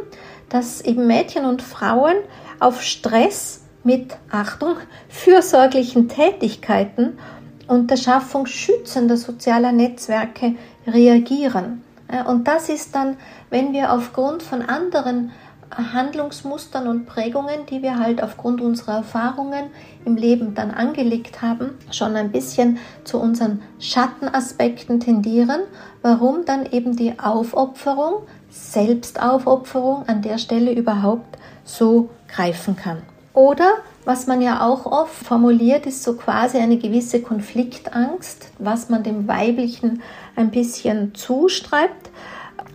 dass 0.48 0.80
eben 0.82 1.06
Mädchen 1.06 1.44
und 1.44 1.62
Frauen 1.62 2.16
auf 2.60 2.82
Stress 2.82 3.62
mit 3.84 4.16
Achtung 4.30 4.76
fürsorglichen 5.08 6.08
Tätigkeiten 6.08 7.18
und 7.66 7.90
der 7.90 7.96
Schaffung 7.96 8.46
schützender 8.46 9.16
sozialer 9.16 9.72
Netzwerke 9.72 10.54
reagieren. 10.86 11.82
Und 12.26 12.46
das 12.46 12.68
ist 12.68 12.94
dann, 12.94 13.16
wenn 13.50 13.72
wir 13.72 13.92
aufgrund 13.92 14.42
von 14.42 14.62
anderen 14.62 15.32
Handlungsmustern 15.76 16.86
und 16.86 17.06
Prägungen, 17.06 17.66
die 17.68 17.82
wir 17.82 17.98
halt 17.98 18.22
aufgrund 18.22 18.60
unserer 18.60 18.96
Erfahrungen 18.96 19.70
im 20.04 20.16
Leben 20.16 20.54
dann 20.54 20.70
angelegt 20.70 21.42
haben, 21.42 21.78
schon 21.90 22.16
ein 22.16 22.32
bisschen 22.32 22.78
zu 23.04 23.18
unseren 23.18 23.62
Schattenaspekten 23.78 25.00
tendieren, 25.00 25.60
warum 26.02 26.44
dann 26.44 26.66
eben 26.66 26.96
die 26.96 27.18
Aufopferung, 27.18 28.22
Selbstaufopferung 28.50 30.08
an 30.08 30.22
der 30.22 30.38
Stelle 30.38 30.72
überhaupt 30.72 31.38
so 31.64 32.10
greifen 32.28 32.76
kann. 32.76 33.02
Oder 33.34 33.78
was 34.04 34.26
man 34.26 34.42
ja 34.42 34.66
auch 34.66 34.84
oft 34.84 35.14
formuliert, 35.14 35.86
ist 35.86 36.02
so 36.02 36.14
quasi 36.14 36.58
eine 36.58 36.76
gewisse 36.76 37.22
Konfliktangst, 37.22 38.48
was 38.58 38.88
man 38.90 39.02
dem 39.04 39.26
Weiblichen 39.26 40.02
ein 40.36 40.50
bisschen 40.50 41.14
zuschreibt. 41.14 42.10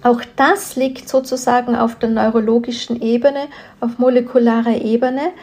Auch 0.07 0.21
das 0.37 0.77
liegt 0.77 1.09
sozusagen 1.09 1.75
auf 1.75 1.95
der 1.95 2.07
neurologischen 2.07 3.01
Ebene, 3.01 3.49
auf 3.81 3.97
molekularer 3.97 4.81
Ebene, 4.81 5.33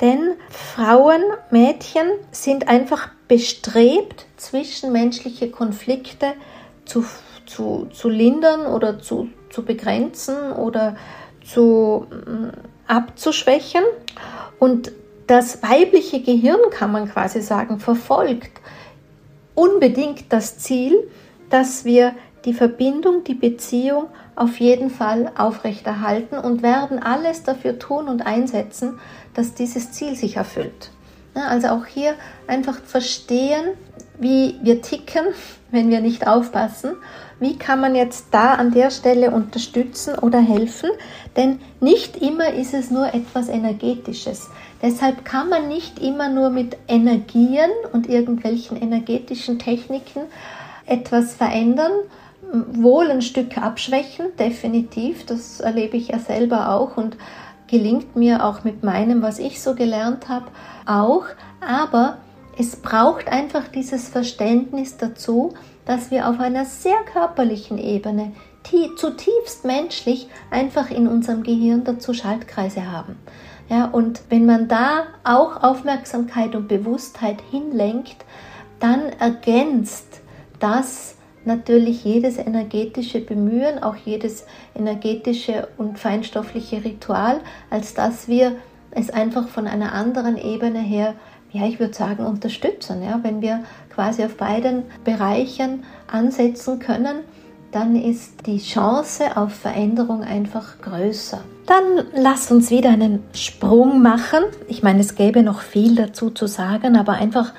denn 0.00 0.30
Frauen, 0.48 1.20
Mädchen 1.50 2.06
sind 2.30 2.66
einfach 2.66 3.10
bestrebt, 3.28 4.24
zwischenmenschliche 4.38 5.50
Konflikte 5.50 6.32
zu, 6.86 7.04
zu, 7.44 7.86
zu 7.92 8.08
lindern 8.08 8.64
oder 8.64 8.98
zu, 8.98 9.28
zu 9.50 9.62
begrenzen 9.62 10.52
oder 10.52 10.96
zu 11.44 12.06
mm, 12.10 12.48
abzuschwächen. 12.86 13.82
Und 14.58 14.90
das 15.26 15.62
weibliche 15.62 16.22
Gehirn, 16.22 16.70
kann 16.70 16.92
man 16.92 17.10
quasi 17.10 17.42
sagen, 17.42 17.78
verfolgt 17.78 18.58
unbedingt 19.54 20.32
das 20.32 20.56
Ziel, 20.56 21.10
dass 21.50 21.84
wir 21.84 22.14
die 22.44 22.54
Verbindung, 22.54 23.24
die 23.24 23.34
Beziehung 23.34 24.06
auf 24.36 24.58
jeden 24.60 24.90
Fall 24.90 25.32
aufrechterhalten 25.36 26.38
und 26.38 26.62
werden 26.62 27.02
alles 27.02 27.42
dafür 27.42 27.78
tun 27.78 28.08
und 28.08 28.26
einsetzen, 28.26 28.98
dass 29.34 29.54
dieses 29.54 29.92
Ziel 29.92 30.14
sich 30.14 30.36
erfüllt. 30.36 30.90
Also 31.34 31.68
auch 31.68 31.86
hier 31.86 32.14
einfach 32.46 32.78
verstehen, 32.80 33.76
wie 34.18 34.56
wir 34.62 34.82
ticken, 34.82 35.26
wenn 35.70 35.90
wir 35.90 36.00
nicht 36.00 36.26
aufpassen. 36.26 36.92
Wie 37.40 37.58
kann 37.58 37.80
man 37.80 37.96
jetzt 37.96 38.26
da 38.30 38.54
an 38.54 38.70
der 38.70 38.90
Stelle 38.90 39.32
unterstützen 39.32 40.16
oder 40.16 40.40
helfen? 40.40 40.90
Denn 41.36 41.58
nicht 41.80 42.16
immer 42.22 42.54
ist 42.54 42.74
es 42.74 42.92
nur 42.92 43.12
etwas 43.12 43.48
Energetisches. 43.48 44.48
Deshalb 44.82 45.24
kann 45.24 45.48
man 45.48 45.66
nicht 45.66 45.98
immer 45.98 46.28
nur 46.28 46.50
mit 46.50 46.76
Energien 46.86 47.70
und 47.92 48.08
irgendwelchen 48.08 48.80
energetischen 48.80 49.58
Techniken 49.58 50.20
etwas 50.86 51.34
verändern, 51.34 51.90
wohl 52.54 53.10
ein 53.10 53.22
Stück 53.22 53.58
abschwächen, 53.58 54.26
definitiv. 54.38 55.26
Das 55.26 55.60
erlebe 55.60 55.96
ich 55.96 56.08
ja 56.08 56.18
selber 56.18 56.70
auch 56.70 56.96
und 56.96 57.16
gelingt 57.66 58.16
mir 58.16 58.44
auch 58.44 58.64
mit 58.64 58.82
meinem, 58.82 59.22
was 59.22 59.38
ich 59.38 59.62
so 59.62 59.74
gelernt 59.74 60.28
habe, 60.28 60.46
auch. 60.86 61.24
Aber 61.60 62.18
es 62.58 62.76
braucht 62.76 63.28
einfach 63.28 63.68
dieses 63.68 64.08
Verständnis 64.08 64.96
dazu, 64.96 65.54
dass 65.86 66.10
wir 66.10 66.28
auf 66.28 66.40
einer 66.40 66.64
sehr 66.64 66.96
körperlichen 67.12 67.78
Ebene, 67.78 68.32
zutiefst 68.96 69.64
menschlich, 69.64 70.28
einfach 70.50 70.90
in 70.90 71.06
unserem 71.06 71.42
Gehirn 71.42 71.84
dazu 71.84 72.14
Schaltkreise 72.14 72.90
haben. 72.90 73.18
Ja, 73.68 73.86
und 73.86 74.22
wenn 74.28 74.46
man 74.46 74.68
da 74.68 75.04
auch 75.22 75.62
Aufmerksamkeit 75.62 76.54
und 76.54 76.68
Bewusstheit 76.68 77.38
hinlenkt, 77.50 78.24
dann 78.80 79.08
ergänzt 79.18 80.20
das 80.60 81.16
natürlich 81.46 82.04
jedes 82.04 82.38
energetische 82.38 83.20
Bemühen, 83.20 83.82
auch 83.82 83.96
jedes 83.96 84.44
energetische 84.74 85.68
und 85.76 85.98
feinstoffliche 85.98 86.84
Ritual, 86.84 87.40
als 87.70 87.94
dass 87.94 88.28
wir 88.28 88.56
es 88.90 89.10
einfach 89.10 89.48
von 89.48 89.66
einer 89.66 89.92
anderen 89.92 90.36
Ebene 90.36 90.80
her, 90.80 91.14
ja, 91.52 91.66
ich 91.66 91.78
würde 91.78 91.94
sagen, 91.94 92.24
unterstützen. 92.24 93.02
Ja? 93.02 93.20
Wenn 93.22 93.40
wir 93.40 93.64
quasi 93.94 94.24
auf 94.24 94.36
beiden 94.36 94.84
Bereichen 95.04 95.84
ansetzen 96.06 96.78
können, 96.78 97.18
dann 97.72 97.96
ist 97.96 98.46
die 98.46 98.58
Chance 98.58 99.36
auf 99.36 99.52
Veränderung 99.52 100.22
einfach 100.22 100.80
größer. 100.80 101.40
Dann 101.66 102.06
lass 102.14 102.52
uns 102.52 102.70
wieder 102.70 102.90
einen 102.90 103.24
Sprung 103.32 104.00
machen. 104.00 104.44
Ich 104.68 104.84
meine, 104.84 105.00
es 105.00 105.16
gäbe 105.16 105.42
noch 105.42 105.60
viel 105.60 105.96
dazu 105.96 106.30
zu 106.30 106.46
sagen, 106.46 106.96
aber 106.96 107.14
einfach, 107.14 107.52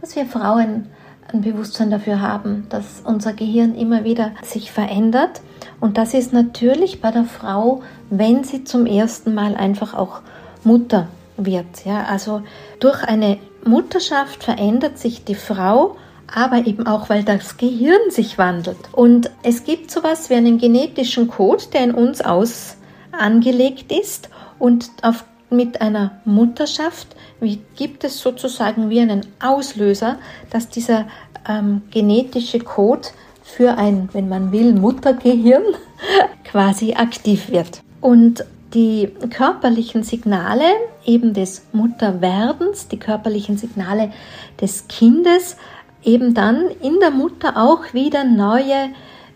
dass 0.00 0.14
wir 0.14 0.26
Frauen 0.26 0.88
ein 1.32 1.42
Bewusstsein 1.42 1.90
dafür 1.90 2.20
haben, 2.20 2.66
dass 2.68 3.02
unser 3.04 3.32
Gehirn 3.32 3.74
immer 3.74 4.04
wieder 4.04 4.32
sich 4.42 4.70
verändert. 4.72 5.40
Und 5.80 5.98
das 5.98 6.14
ist 6.14 6.32
natürlich 6.32 7.00
bei 7.00 7.10
der 7.10 7.24
Frau, 7.24 7.82
wenn 8.10 8.44
sie 8.44 8.64
zum 8.64 8.86
ersten 8.86 9.34
Mal 9.34 9.56
einfach 9.56 9.94
auch 9.94 10.20
Mutter 10.64 11.08
wird. 11.36 11.84
Ja, 11.84 12.04
also 12.04 12.42
durch 12.80 13.02
eine 13.02 13.38
Mutterschaft 13.64 14.44
verändert 14.44 14.98
sich 14.98 15.24
die 15.24 15.34
Frau, 15.34 15.96
aber 16.32 16.66
eben 16.66 16.86
auch, 16.86 17.08
weil 17.08 17.24
das 17.24 17.56
Gehirn 17.56 18.10
sich 18.10 18.38
wandelt. 18.38 18.78
Und 18.92 19.30
es 19.42 19.64
gibt 19.64 19.90
sowas 19.90 20.30
wie 20.30 20.34
einen 20.34 20.58
genetischen 20.58 21.28
Code, 21.28 21.64
der 21.72 21.84
in 21.84 21.94
uns 21.94 22.20
aus 22.20 22.76
angelegt 23.12 23.92
ist 23.92 24.30
und 24.58 24.90
auf, 25.02 25.24
mit 25.50 25.82
einer 25.82 26.12
Mutterschaft 26.24 27.14
wie, 27.42 27.60
gibt 27.76 28.04
es 28.04 28.20
sozusagen 28.20 28.88
wie 28.88 29.00
einen 29.00 29.26
Auslöser, 29.40 30.18
dass 30.50 30.68
dieser 30.68 31.06
ähm, 31.48 31.82
genetische 31.90 32.58
Code 32.60 33.08
für 33.42 33.76
ein, 33.76 34.08
wenn 34.12 34.28
man 34.28 34.52
will, 34.52 34.72
Muttergehirn 34.74 35.62
quasi 36.44 36.94
aktiv 36.94 37.50
wird. 37.50 37.82
Und 38.00 38.44
die 38.74 39.08
körperlichen 39.30 40.02
Signale 40.02 40.64
eben 41.04 41.34
des 41.34 41.66
Mutterwerdens, 41.72 42.88
die 42.88 42.98
körperlichen 42.98 43.58
Signale 43.58 44.12
des 44.60 44.88
Kindes, 44.88 45.56
eben 46.02 46.34
dann 46.34 46.68
in 46.82 46.98
der 47.00 47.10
Mutter 47.10 47.56
auch 47.56 47.92
wieder 47.92 48.24
neue 48.24 48.90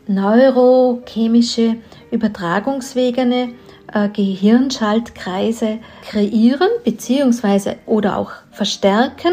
neurochemische 0.07 1.77
Übertragungswege 2.11 3.51
äh, 3.93 4.09
Gehirnschaltkreise 4.09 5.79
kreieren 6.09 6.69
bzw. 6.85 7.77
oder 7.87 8.17
auch 8.17 8.33
verstärken. 8.53 9.33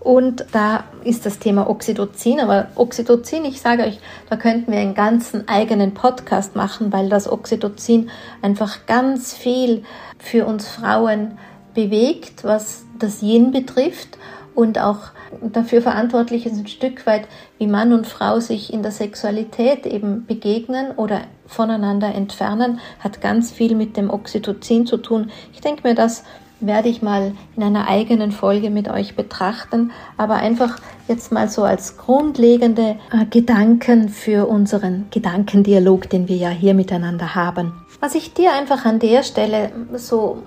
Und 0.00 0.46
da 0.52 0.84
ist 1.04 1.26
das 1.26 1.38
Thema 1.38 1.68
Oxytocin. 1.68 2.40
Aber 2.40 2.68
Oxytocin, 2.74 3.44
ich 3.44 3.60
sage 3.60 3.84
euch, 3.84 4.00
da 4.28 4.36
könnten 4.36 4.72
wir 4.72 4.78
einen 4.78 4.94
ganzen 4.94 5.46
eigenen 5.46 5.94
Podcast 5.94 6.56
machen, 6.56 6.92
weil 6.92 7.08
das 7.08 7.30
Oxytocin 7.30 8.10
einfach 8.42 8.86
ganz 8.86 9.34
viel 9.34 9.84
für 10.18 10.46
uns 10.46 10.66
Frauen 10.66 11.38
bewegt, 11.74 12.44
was 12.44 12.84
das 12.98 13.22
Yin 13.22 13.52
betrifft 13.52 14.18
und 14.54 14.78
auch 14.78 14.98
dafür 15.40 15.80
verantwortlich 15.80 16.44
ist 16.44 16.58
ein 16.58 16.66
Stück 16.66 17.06
weit, 17.06 17.28
wie 17.58 17.66
Mann 17.66 17.92
und 17.92 18.06
Frau 18.06 18.40
sich 18.40 18.72
in 18.72 18.82
der 18.82 18.92
Sexualität 18.92 19.86
eben 19.86 20.26
begegnen 20.26 20.92
oder 20.96 21.22
voneinander 21.46 22.14
entfernen, 22.14 22.80
hat 22.98 23.20
ganz 23.20 23.50
viel 23.52 23.74
mit 23.74 23.96
dem 23.96 24.10
Oxytocin 24.10 24.86
zu 24.86 24.96
tun. 24.98 25.30
Ich 25.52 25.60
denke 25.60 25.86
mir, 25.86 25.94
das 25.94 26.24
werde 26.60 26.88
ich 26.88 27.02
mal 27.02 27.32
in 27.56 27.62
einer 27.62 27.88
eigenen 27.88 28.32
Folge 28.32 28.70
mit 28.70 28.88
euch 28.88 29.16
betrachten, 29.16 29.92
aber 30.16 30.36
einfach 30.36 30.78
jetzt 31.08 31.32
mal 31.32 31.48
so 31.48 31.64
als 31.64 31.96
grundlegende 31.96 32.96
äh, 33.12 33.26
Gedanken 33.28 34.08
für 34.08 34.46
unseren 34.46 35.06
Gedankendialog, 35.10 36.08
den 36.10 36.28
wir 36.28 36.36
ja 36.36 36.50
hier 36.50 36.74
miteinander 36.74 37.34
haben. 37.34 37.72
Was 38.00 38.14
ich 38.14 38.32
dir 38.32 38.52
einfach 38.52 38.84
an 38.84 38.98
der 38.98 39.22
Stelle 39.22 39.72
so 39.94 40.42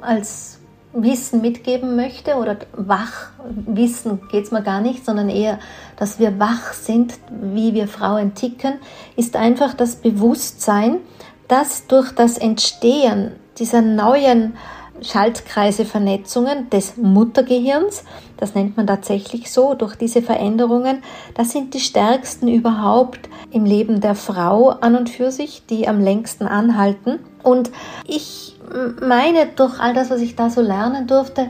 als 0.00 0.58
Wissen 0.92 1.40
mitgeben 1.40 1.96
möchte 1.96 2.36
oder 2.36 2.56
wach, 2.72 3.30
Wissen 3.66 4.20
geht 4.30 4.44
es 4.44 4.50
mir 4.50 4.62
gar 4.62 4.80
nicht, 4.80 5.04
sondern 5.04 5.28
eher, 5.28 5.58
dass 5.96 6.18
wir 6.18 6.38
wach 6.38 6.72
sind, 6.72 7.14
wie 7.30 7.74
wir 7.74 7.88
Frauen 7.88 8.34
ticken, 8.34 8.74
ist 9.16 9.36
einfach 9.36 9.74
das 9.74 9.96
Bewusstsein, 9.96 10.98
dass 11.46 11.86
durch 11.86 12.12
das 12.12 12.38
Entstehen 12.38 13.32
dieser 13.58 13.82
neuen 13.82 14.54
Schaltkreise-Vernetzungen 15.02 16.70
des 16.70 16.96
Muttergehirns, 16.96 18.04
das 18.36 18.54
nennt 18.54 18.76
man 18.76 18.86
tatsächlich 18.86 19.50
so, 19.52 19.74
durch 19.74 19.96
diese 19.96 20.22
Veränderungen, 20.22 21.02
das 21.34 21.52
sind 21.52 21.74
die 21.74 21.80
stärksten 21.80 22.48
überhaupt 22.48 23.28
im 23.50 23.64
Leben 23.64 24.00
der 24.00 24.14
Frau 24.14 24.70
an 24.70 24.96
und 24.96 25.10
für 25.10 25.30
sich, 25.30 25.64
die 25.66 25.88
am 25.88 26.00
längsten 26.00 26.46
anhalten. 26.46 27.20
Und 27.42 27.70
ich 28.06 28.56
meine 29.00 29.46
durch 29.54 29.80
all 29.80 29.94
das, 29.94 30.10
was 30.10 30.20
ich 30.20 30.36
da 30.36 30.50
so 30.50 30.60
lernen 30.60 31.06
durfte, 31.06 31.48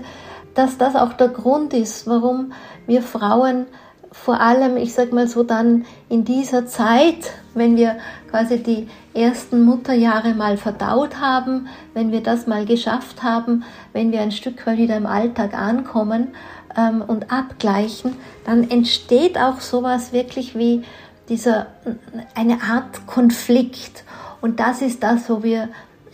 dass 0.54 0.78
das 0.78 0.96
auch 0.96 1.12
der 1.12 1.28
Grund 1.28 1.72
ist, 1.72 2.06
warum 2.06 2.52
wir 2.86 3.02
Frauen 3.02 3.66
vor 4.24 4.40
allem, 4.40 4.76
ich 4.76 4.92
sag 4.92 5.12
mal 5.12 5.28
so 5.28 5.42
dann 5.42 5.84
in 6.08 6.24
dieser 6.24 6.66
Zeit, 6.66 7.32
wenn 7.54 7.76
wir 7.76 7.96
quasi 8.30 8.62
die 8.62 8.88
ersten 9.14 9.62
Mutterjahre 9.62 10.34
mal 10.34 10.56
verdaut 10.56 11.20
haben, 11.20 11.68
wenn 11.94 12.12
wir 12.12 12.22
das 12.22 12.46
mal 12.46 12.66
geschafft 12.66 13.22
haben, 13.22 13.64
wenn 13.92 14.12
wir 14.12 14.20
ein 14.20 14.32
Stück 14.32 14.66
weit 14.66 14.78
wieder 14.78 14.96
im 14.96 15.06
Alltag 15.06 15.54
ankommen 15.54 16.28
ähm, 16.76 17.02
und 17.06 17.32
abgleichen, 17.32 18.16
dann 18.44 18.68
entsteht 18.70 19.38
auch 19.38 19.60
sowas 19.60 20.12
wirklich 20.12 20.56
wie 20.56 20.82
dieser 21.28 21.66
eine 22.34 22.62
Art 22.62 23.06
Konflikt. 23.06 24.04
Und 24.40 24.60
das 24.60 24.82
ist 24.82 25.02
das, 25.02 25.28
wo 25.30 25.42
wir 25.42 25.68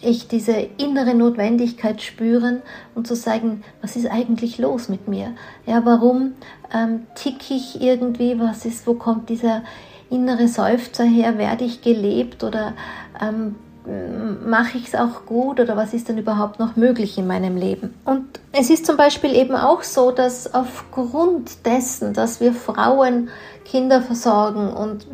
echt 0.05 0.33
diese 0.33 0.53
innere 0.79 1.15
Notwendigkeit 1.15 2.03
spüren 2.03 2.63
und 2.95 3.07
zu 3.07 3.17
sagen, 3.17 3.63
was 3.81 3.97
ist 3.97 4.11
eigentlich 4.11 4.59
los 4.59 4.89
mit 4.89 5.09
mir? 5.09 5.33
Ja, 5.67 5.85
warum 5.85 6.35
ähm, 6.73 7.07
tick 7.15 7.51
ich 7.51 7.81
irgendwie? 7.81 8.39
Was 8.39 8.65
ist, 8.65 8.87
wo 8.87 8.95
kommt 8.95 9.29
dieser 9.29 9.63
innere 10.11 10.49
Seufzer 10.49 11.05
her? 11.05 11.39
Werde 11.39 11.65
ich 11.65 11.83
gelebt 11.83 12.45
oder 12.45 12.75
ähm, 13.21 13.57
mache 14.47 14.79
ich 14.79 14.89
es 14.89 14.95
auch 14.95 15.27
gut 15.27 15.61
oder 15.61 15.77
was 15.77 15.93
ist 15.93 16.09
denn 16.09 16.17
überhaupt 16.17 16.59
noch 16.59 16.77
möglich 16.77 17.19
in 17.19 17.27
meinem 17.27 17.57
Leben? 17.57 17.95
Und 18.05 18.41
es 18.53 18.71
ist 18.71 18.87
zum 18.87 18.97
Beispiel 18.97 19.35
eben 19.35 19.55
auch 19.55 19.83
so, 19.83 20.11
dass 20.11 20.55
aufgrund 20.55 21.67
dessen, 21.67 22.15
dass 22.15 22.41
wir 22.41 22.55
Frauen 22.55 23.29
Kinder 23.65 24.01
versorgen 24.01 24.73
und 24.73 25.07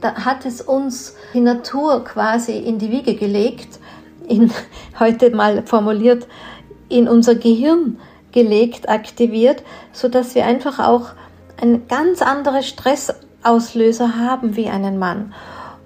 da 0.00 0.14
hat 0.24 0.44
es 0.44 0.60
uns 0.60 1.16
die 1.32 1.40
Natur 1.40 2.04
quasi 2.04 2.58
in 2.58 2.78
die 2.78 2.90
Wiege 2.90 3.14
gelegt, 3.14 3.80
in, 4.28 4.50
heute 4.98 5.30
mal 5.30 5.62
formuliert, 5.66 6.26
in 6.88 7.08
unser 7.08 7.34
Gehirn 7.34 7.98
gelegt, 8.32 8.88
aktiviert, 8.88 9.62
so 9.92 10.08
dass 10.08 10.34
wir 10.34 10.44
einfach 10.44 10.78
auch 10.78 11.10
ein 11.60 11.86
ganz 11.88 12.20
andere 12.20 12.62
Stressauslöser 12.62 14.18
haben 14.18 14.56
wie 14.56 14.68
einen 14.68 14.98
Mann 14.98 15.32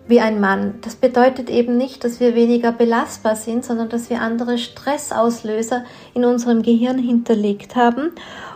wie 0.09 0.21
ein 0.21 0.41
Mann. 0.41 0.79
Das 0.81 0.97
bedeutet 0.97 1.51
eben 1.51 1.77
nicht, 1.77 2.03
dass 2.03 2.19
wir 2.19 2.35
weniger 2.35 2.73
belastbar 2.73 3.37
sind, 3.37 3.65
sondern 3.65 3.91
dass 3.91 4.11
wir 4.11 4.23
andere 4.23 4.59
Stressauslöser 4.59 5.85
in 6.15 6.25
unserem 6.25 6.63
Gehirn 6.63 6.99
hinterlegt 6.99 7.77
haben 7.77 8.13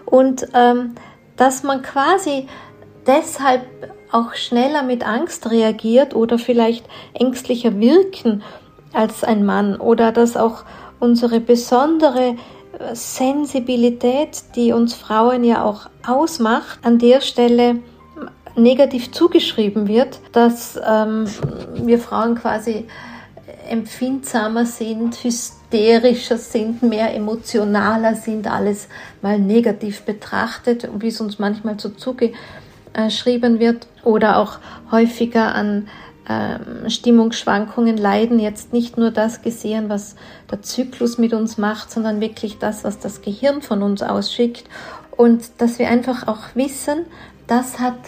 und 0.07 0.49
ähm, 0.55 0.95
dass 1.37 1.63
man 1.63 1.83
quasi 1.83 2.47
deshalb 3.07 3.63
auch 4.11 4.35
schneller 4.35 4.83
mit 4.83 5.07
Angst 5.07 5.51
reagiert 5.51 6.15
oder 6.15 6.39
vielleicht 6.39 6.87
ängstlicher 7.15 7.79
wirken 7.79 8.43
als 8.93 9.25
ein 9.25 9.45
Mann 9.45 9.77
oder 9.77 10.13
dass 10.13 10.37
auch 10.37 10.65
unsere 11.01 11.41
besondere 11.41 12.37
äh, 12.79 12.95
Sensibilität, 12.95 14.43
die 14.55 14.73
uns 14.73 14.95
Frauen 14.95 15.45
ja 15.45 15.65
auch 15.65 15.89
ausmacht, 16.07 16.79
an 16.83 16.99
der 16.99 17.21
Stelle 17.21 17.77
negativ 18.57 19.13
zugeschrieben 19.13 19.89
wird, 19.89 20.21
dass 20.33 20.79
ähm, 20.87 21.27
wir 21.75 21.99
Frauen 21.99 22.35
quasi 22.35 22.87
empfindsamer 23.69 24.67
sind, 24.67 25.23
hysterischer 25.25 26.37
sind, 26.37 26.83
mehr 26.83 27.15
emotionaler 27.15 28.15
sind, 28.15 28.47
alles 28.47 28.89
mal 29.23 29.39
negativ 29.39 30.03
betrachtet, 30.03 30.89
wie 30.99 31.09
es 31.09 31.21
uns 31.21 31.39
manchmal 31.39 31.79
so 31.79 31.89
zugeschrieben 31.89 33.59
wird, 33.59 33.87
oder 34.05 34.39
auch 34.39 34.59
häufiger 34.91 35.55
an 35.55 35.89
ähm, 36.29 36.89
Stimmungsschwankungen 36.89 37.97
leiden. 37.97 38.39
Jetzt 38.39 38.73
nicht 38.73 38.97
nur 38.97 39.11
das 39.11 39.43
gesehen, 39.43 39.89
was 39.89 40.17
der 40.51 40.63
Zyklus 40.63 41.19
mit 41.19 41.33
uns 41.35 41.59
macht, 41.59 41.91
sondern 41.91 42.21
wirklich 42.21 42.59
das, 42.59 42.85
was 42.85 42.99
das 42.99 43.23
Gehirn 43.23 43.63
von 43.63 43.83
uns 43.83 44.03
ausschickt. 44.03 44.65
Und 45.17 45.51
dass 45.59 45.79
wir 45.79 45.89
einfach 45.89 46.27
auch 46.27 46.55
wissen, 46.55 47.07
das 47.47 47.79
hat 47.79 47.99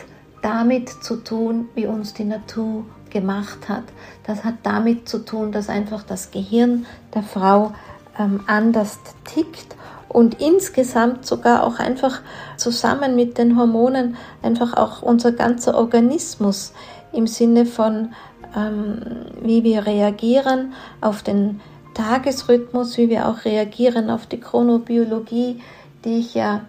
damit 0.43 0.91
zu 0.91 1.17
tun, 1.17 1.69
wie 1.75 1.87
uns 1.87 2.15
die 2.15 2.25
Natur 2.25 2.85
gemacht 3.11 3.69
hat. 3.69 3.85
Das 4.27 4.45
hat 4.45 4.55
damit 4.63 5.09
zu 5.09 5.25
tun, 5.25 5.53
dass 5.53 5.69
einfach 5.69 6.03
das 6.03 6.31
Gehirn 6.31 6.87
der 7.15 7.23
Frau 7.23 7.73
ähm, 8.19 8.41
anders 8.47 8.99
tickt 9.25 9.77
und 10.09 10.41
insgesamt 10.41 11.27
sogar 11.27 11.65
auch 11.65 11.79
einfach 11.81 12.21
zusammen 12.57 13.17
mit 13.17 13.37
den 13.37 13.59
Hormonen 13.59 14.17
einfach 14.43 14.75
auch 14.75 15.03
unser 15.03 15.33
ganzer 15.33 15.75
Organismus 15.75 16.73
im 17.15 17.27
Sinne 17.27 17.67
von, 17.67 18.13
ähm, 18.57 19.01
wie 19.41 19.65
wir 19.65 19.87
reagieren 19.87 20.73
auf 21.01 21.23
den 21.23 21.61
Tagesrhythmus, 21.95 22.99
wie 22.99 23.09
wir 23.09 23.29
auch 23.29 23.45
reagieren 23.45 24.11
auf 24.11 24.27
die 24.27 24.41
Chronobiologie, 24.41 25.61
die 26.05 26.19
ich 26.19 26.35
ja 26.35 26.63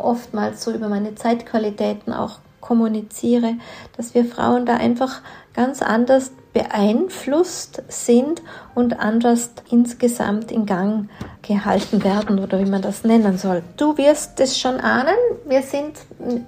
oftmals 0.00 0.62
so 0.62 0.70
über 0.70 0.88
meine 0.88 1.14
Zeitqualitäten 1.14 2.12
auch 2.12 2.38
kommuniziere, 2.60 3.54
dass 3.96 4.14
wir 4.14 4.24
Frauen 4.24 4.66
da 4.66 4.76
einfach 4.76 5.20
ganz 5.54 5.82
anders 5.82 6.32
beeinflusst 6.52 7.82
sind 7.88 8.42
und 8.74 8.98
anders 8.98 9.50
insgesamt 9.70 10.50
in 10.50 10.66
Gang 10.66 11.08
gehalten 11.42 12.02
werden 12.02 12.38
oder 12.38 12.58
wie 12.58 12.68
man 12.68 12.82
das 12.82 13.04
nennen 13.04 13.38
soll. 13.38 13.62
Du 13.76 13.96
wirst 13.98 14.40
es 14.40 14.58
schon 14.58 14.80
ahnen, 14.80 15.16
wir 15.46 15.62
sind 15.62 15.92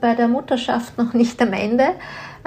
bei 0.01 0.15
der 0.15 0.29
Mutterschaft 0.29 0.97
noch 0.99 1.13
nicht 1.13 1.41
am 1.43 1.53
Ende. 1.53 1.91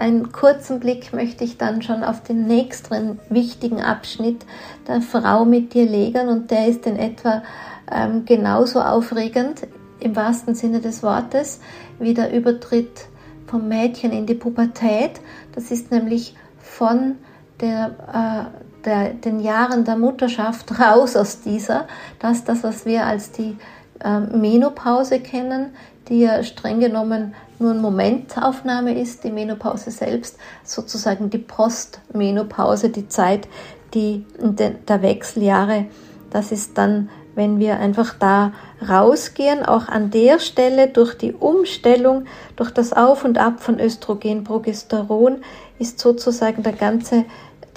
Einen 0.02 0.32
kurzen 0.32 0.80
Blick 0.80 1.14
möchte 1.14 1.44
ich 1.44 1.60
dann 1.60 1.84
schon 1.84 2.04
auf 2.04 2.24
den 2.24 2.48
nächsten 2.48 3.20
wichtigen 3.30 3.84
Abschnitt 3.84 4.48
der 4.88 5.00
Frau 5.00 5.46
mit 5.46 5.76
dir 5.76 5.86
legen 5.86 6.28
und 6.28 6.50
der 6.50 6.66
ist 6.66 6.88
in 6.88 6.98
etwa 6.98 7.44
ähm, 7.92 8.26
genauso 8.26 8.82
aufregend 8.82 9.68
im 10.00 10.16
wahrsten 10.16 10.56
Sinne 10.56 10.82
des 10.82 11.04
Wortes 11.04 11.60
wie 12.00 12.16
der 12.16 12.34
Übertritt 12.34 13.06
vom 13.46 13.68
Mädchen 13.68 14.12
in 14.12 14.26
die 14.26 14.34
Pubertät. 14.34 15.22
Das 15.54 15.70
ist 15.70 15.92
nämlich 15.92 16.36
von 16.58 17.18
der, 17.60 17.92
äh, 18.12 18.84
der, 18.86 19.14
den 19.14 19.40
Jahren 19.40 19.86
der 19.86 19.98
Mutterschaft 19.98 20.80
raus 20.80 21.16
aus 21.16 21.42
dieser. 21.42 21.86
Das 22.18 22.38
ist 22.38 22.50
das, 22.50 22.64
was 22.64 22.88
wir 22.88 23.06
als 23.06 23.34
die 23.34 23.56
äh, 24.04 24.20
Menopause 24.20 25.20
kennen, 25.20 25.68
die 26.10 26.22
ja 26.22 26.42
streng 26.42 26.80
genommen 26.80 27.36
nur 27.62 27.72
eine 27.72 27.80
Momentaufnahme 27.80 29.00
ist, 29.00 29.24
die 29.24 29.32
Menopause 29.32 29.92
selbst, 29.92 30.38
sozusagen 30.64 31.30
die 31.30 31.38
Postmenopause, 31.38 32.90
die 32.90 33.08
Zeit, 33.08 33.48
die 33.94 34.26
der 34.40 35.02
Wechseljahre, 35.02 35.86
das 36.32 36.52
ist 36.52 36.78
dann 36.78 37.10
wenn 37.36 37.60
wir 37.60 37.80
einfach 37.80 38.16
da 38.18 38.52
rausgehen, 38.88 39.66
auch 39.66 39.88
an 39.88 40.12
der 40.12 40.40
Stelle 40.40 40.88
durch 40.88 41.16
die 41.16 41.34
Umstellung, 41.34 42.26
durch 42.56 42.72
das 42.72 42.94
Auf 42.94 43.24
und 43.24 43.38
Ab 43.38 43.62
von 43.62 43.80
Östrogen, 43.80 44.44
Progesteron, 44.44 45.38
ist 45.80 46.00
sozusagen 46.00 46.64
der 46.64 46.74
ganze, 46.74 47.26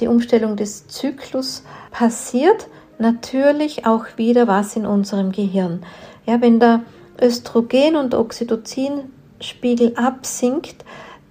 die 0.00 0.08
Umstellung 0.08 0.56
des 0.56 0.88
Zyklus 0.88 1.62
passiert. 1.90 2.66
Natürlich 2.98 3.86
auch 3.86 4.06
wieder 4.16 4.46
was 4.46 4.76
in 4.76 4.86
unserem 4.86 5.32
Gehirn. 5.32 5.82
Ja, 6.26 6.40
wenn 6.40 6.60
der 6.60 6.82
Östrogen- 7.20 7.96
und 7.96 8.14
Oxytocinspiegel 9.38 9.94
absinkt, 9.96 10.84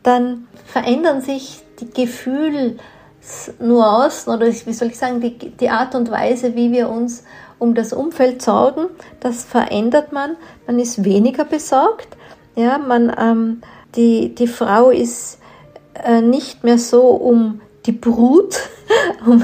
dann 0.04 0.48
verändern 0.66 1.22
sich 1.22 1.62
die 1.80 1.90
Gefühlsnuancen 1.90 4.34
oder 4.34 4.48
wie 4.48 4.74
soll 4.74 4.90
ich 4.90 4.98
sagen, 4.98 5.22
die, 5.22 5.38
die 5.38 5.70
Art 5.70 5.96
und 5.96 6.12
Weise, 6.12 6.56
wie 6.56 6.72
wir 6.72 6.90
uns 6.90 7.24
um 7.60 7.76
das 7.76 7.94
Umfeld 7.94 8.42
sorgen. 8.42 8.88
Das 9.20 9.46
verändert 9.46 10.12
man. 10.12 10.36
Man 10.68 10.80
ist 10.80 11.04
weniger 11.04 11.46
besorgt. 11.46 12.18
Ja, 12.56 12.78
man, 12.78 13.14
ähm, 13.18 13.62
die, 13.96 14.36
die 14.36 14.48
Frau 14.48 14.90
ist 14.90 15.40
äh, 16.04 16.22
nicht 16.22 16.64
mehr 16.64 16.78
so 16.78 17.08
um 17.08 17.62
die 17.86 17.92
Brut, 17.92 18.58
um, 19.26 19.44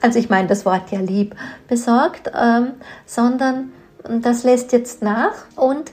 also 0.00 0.18
ich 0.18 0.28
meine 0.28 0.48
das 0.48 0.66
Wort 0.66 0.90
ja 0.90 1.00
lieb, 1.00 1.34
besorgt, 1.68 2.30
ähm, 2.34 2.72
sondern 3.06 3.72
das 4.20 4.44
lässt 4.44 4.72
jetzt 4.72 5.02
nach 5.02 5.32
und 5.56 5.92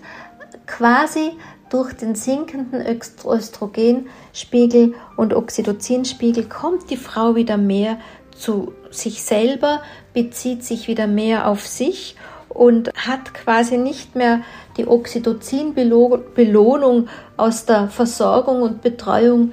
quasi 0.66 1.34
durch 1.70 1.94
den 1.94 2.16
sinkenden 2.16 2.86
Östrogenspiegel 2.86 4.96
und 5.16 5.34
Oxytocinspiegel 5.34 6.44
kommt 6.46 6.90
die 6.90 6.98
Frau 6.98 7.36
wieder 7.36 7.58
mehr 7.58 8.00
zu 8.32 8.74
sich 8.92 9.24
selber, 9.24 9.82
bezieht 10.14 10.64
sich 10.64 10.88
wieder 10.88 11.08
mehr 11.08 11.48
auf 11.48 11.66
sich 11.68 12.16
und 12.50 12.92
hat 12.96 13.34
quasi 13.34 13.78
nicht 13.78 14.16
mehr 14.16 14.42
die 14.78 14.88
Oxytocin-Belohnung 14.88 17.10
aus 17.36 17.66
der 17.66 17.90
Versorgung 17.90 18.62
und 18.62 18.82
Betreuung 18.82 19.52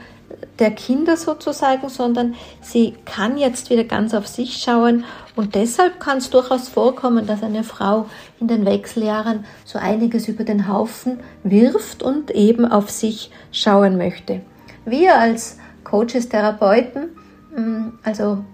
der 0.59 0.71
Kinder 0.71 1.17
sozusagen, 1.17 1.89
sondern 1.89 2.35
sie 2.61 2.95
kann 3.05 3.37
jetzt 3.37 3.71
wieder 3.71 3.85
ganz 3.85 4.15
auf 4.15 4.27
sich 4.27 4.57
schauen 4.63 5.05
und 5.37 5.55
deshalb 5.55 5.99
kann 6.01 6.19
es 6.19 6.31
durchaus 6.31 6.69
vorkommen, 6.69 7.27
dass 7.27 7.43
eine 7.43 7.65
Frau 7.65 8.07
in 8.41 8.49
den 8.49 8.65
Wechseljahren 8.65 9.45
so 9.65 9.79
einiges 9.79 10.29
über 10.29 10.45
den 10.45 10.69
Haufen 10.69 11.21
wirft 11.43 12.03
und 12.03 12.31
eben 12.31 12.65
auf 12.65 12.91
sich 12.91 13.31
schauen 13.51 13.97
möchte. 13.97 14.43
Wir 14.85 15.19
als 15.19 15.59
Coaches, 15.83 16.29
Therapeuten, 16.29 17.11
mm, 17.57 17.99
also 18.03 18.45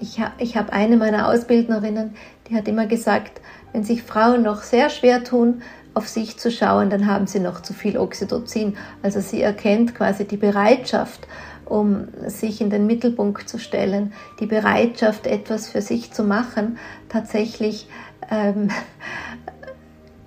ich, 0.00 0.20
ich 0.38 0.56
habe 0.56 0.72
eine 0.72 0.96
meiner 0.96 1.28
Ausbildnerinnen, 1.28 2.14
die 2.48 2.56
hat 2.56 2.68
immer 2.68 2.86
gesagt, 2.86 3.40
wenn 3.72 3.84
sich 3.84 4.02
Frauen 4.02 4.42
noch 4.42 4.62
sehr 4.62 4.90
schwer 4.90 5.24
tun, 5.24 5.62
auf 5.96 6.08
sich 6.08 6.36
zu 6.36 6.50
schauen, 6.50 6.90
dann 6.90 7.06
haben 7.06 7.26
sie 7.26 7.40
noch 7.40 7.62
zu 7.62 7.72
viel 7.72 7.96
Oxytocin. 7.96 8.76
Also 9.02 9.20
sie 9.20 9.40
erkennt 9.40 9.94
quasi 9.94 10.26
die 10.26 10.36
Bereitschaft, 10.36 11.26
um 11.64 12.08
sich 12.26 12.60
in 12.60 12.68
den 12.68 12.86
Mittelpunkt 12.86 13.48
zu 13.48 13.58
stellen, 13.58 14.12
die 14.38 14.44
Bereitschaft, 14.44 15.26
etwas 15.26 15.68
für 15.68 15.80
sich 15.80 16.12
zu 16.12 16.22
machen, 16.22 16.78
tatsächlich 17.08 17.88
ähm, 18.30 18.68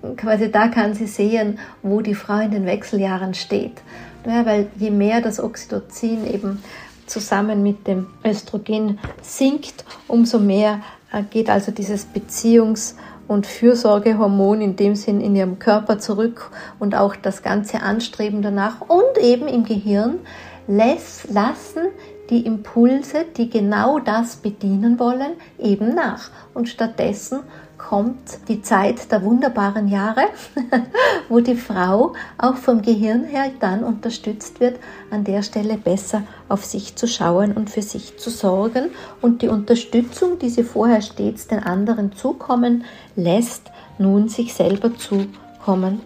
quasi 0.16 0.50
da 0.50 0.66
kann 0.66 0.94
sie 0.94 1.06
sehen, 1.06 1.60
wo 1.82 2.00
die 2.00 2.16
Frau 2.16 2.40
in 2.40 2.50
den 2.50 2.66
Wechseljahren 2.66 3.34
steht. 3.34 3.80
Ja, 4.26 4.44
weil 4.44 4.66
je 4.76 4.90
mehr 4.90 5.20
das 5.20 5.38
Oxytocin 5.38 6.26
eben 6.26 6.64
zusammen 7.06 7.62
mit 7.62 7.86
dem 7.86 8.08
Östrogen 8.24 8.98
sinkt, 9.22 9.84
umso 10.08 10.40
mehr 10.40 10.80
äh, 11.12 11.22
geht 11.22 11.48
also 11.48 11.70
dieses 11.70 12.08
Beziehungs- 12.08 12.96
und 13.30 13.46
Fürsorgehormon 13.46 14.60
in 14.60 14.74
dem 14.74 14.96
Sinn 14.96 15.20
in 15.20 15.36
ihrem 15.36 15.60
Körper 15.60 16.00
zurück 16.00 16.50
und 16.80 16.96
auch 16.96 17.14
das 17.14 17.44
ganze 17.44 17.80
Anstreben 17.80 18.42
danach 18.42 18.80
und 18.80 19.18
eben 19.22 19.46
im 19.46 19.64
Gehirn 19.64 20.18
lassen 20.66 21.82
die 22.28 22.44
Impulse, 22.44 23.24
die 23.36 23.48
genau 23.48 24.00
das 24.00 24.36
bedienen 24.36 24.98
wollen, 24.98 25.34
eben 25.60 25.94
nach. 25.94 26.30
Und 26.54 26.68
stattdessen 26.68 27.40
kommt 27.88 28.48
die 28.48 28.62
Zeit 28.62 29.10
der 29.10 29.22
wunderbaren 29.22 29.88
Jahre, 29.88 30.22
wo 31.28 31.40
die 31.40 31.56
Frau 31.56 32.12
auch 32.38 32.56
vom 32.56 32.82
Gehirn 32.82 33.24
her 33.24 33.50
dann 33.58 33.82
unterstützt 33.82 34.60
wird, 34.60 34.78
an 35.10 35.24
der 35.24 35.42
Stelle 35.42 35.76
besser 35.76 36.22
auf 36.48 36.64
sich 36.64 36.96
zu 36.96 37.08
schauen 37.08 37.52
und 37.52 37.70
für 37.70 37.82
sich 37.82 38.18
zu 38.18 38.30
sorgen 38.30 38.90
und 39.22 39.42
die 39.42 39.48
Unterstützung, 39.48 40.38
die 40.38 40.50
sie 40.50 40.64
vorher 40.64 41.02
stets 41.02 41.48
den 41.48 41.60
anderen 41.60 42.12
zukommen 42.12 42.84
lässt, 43.16 43.70
nun 43.98 44.28
sich 44.28 44.54
selber 44.54 44.96
zukommen 44.96 46.00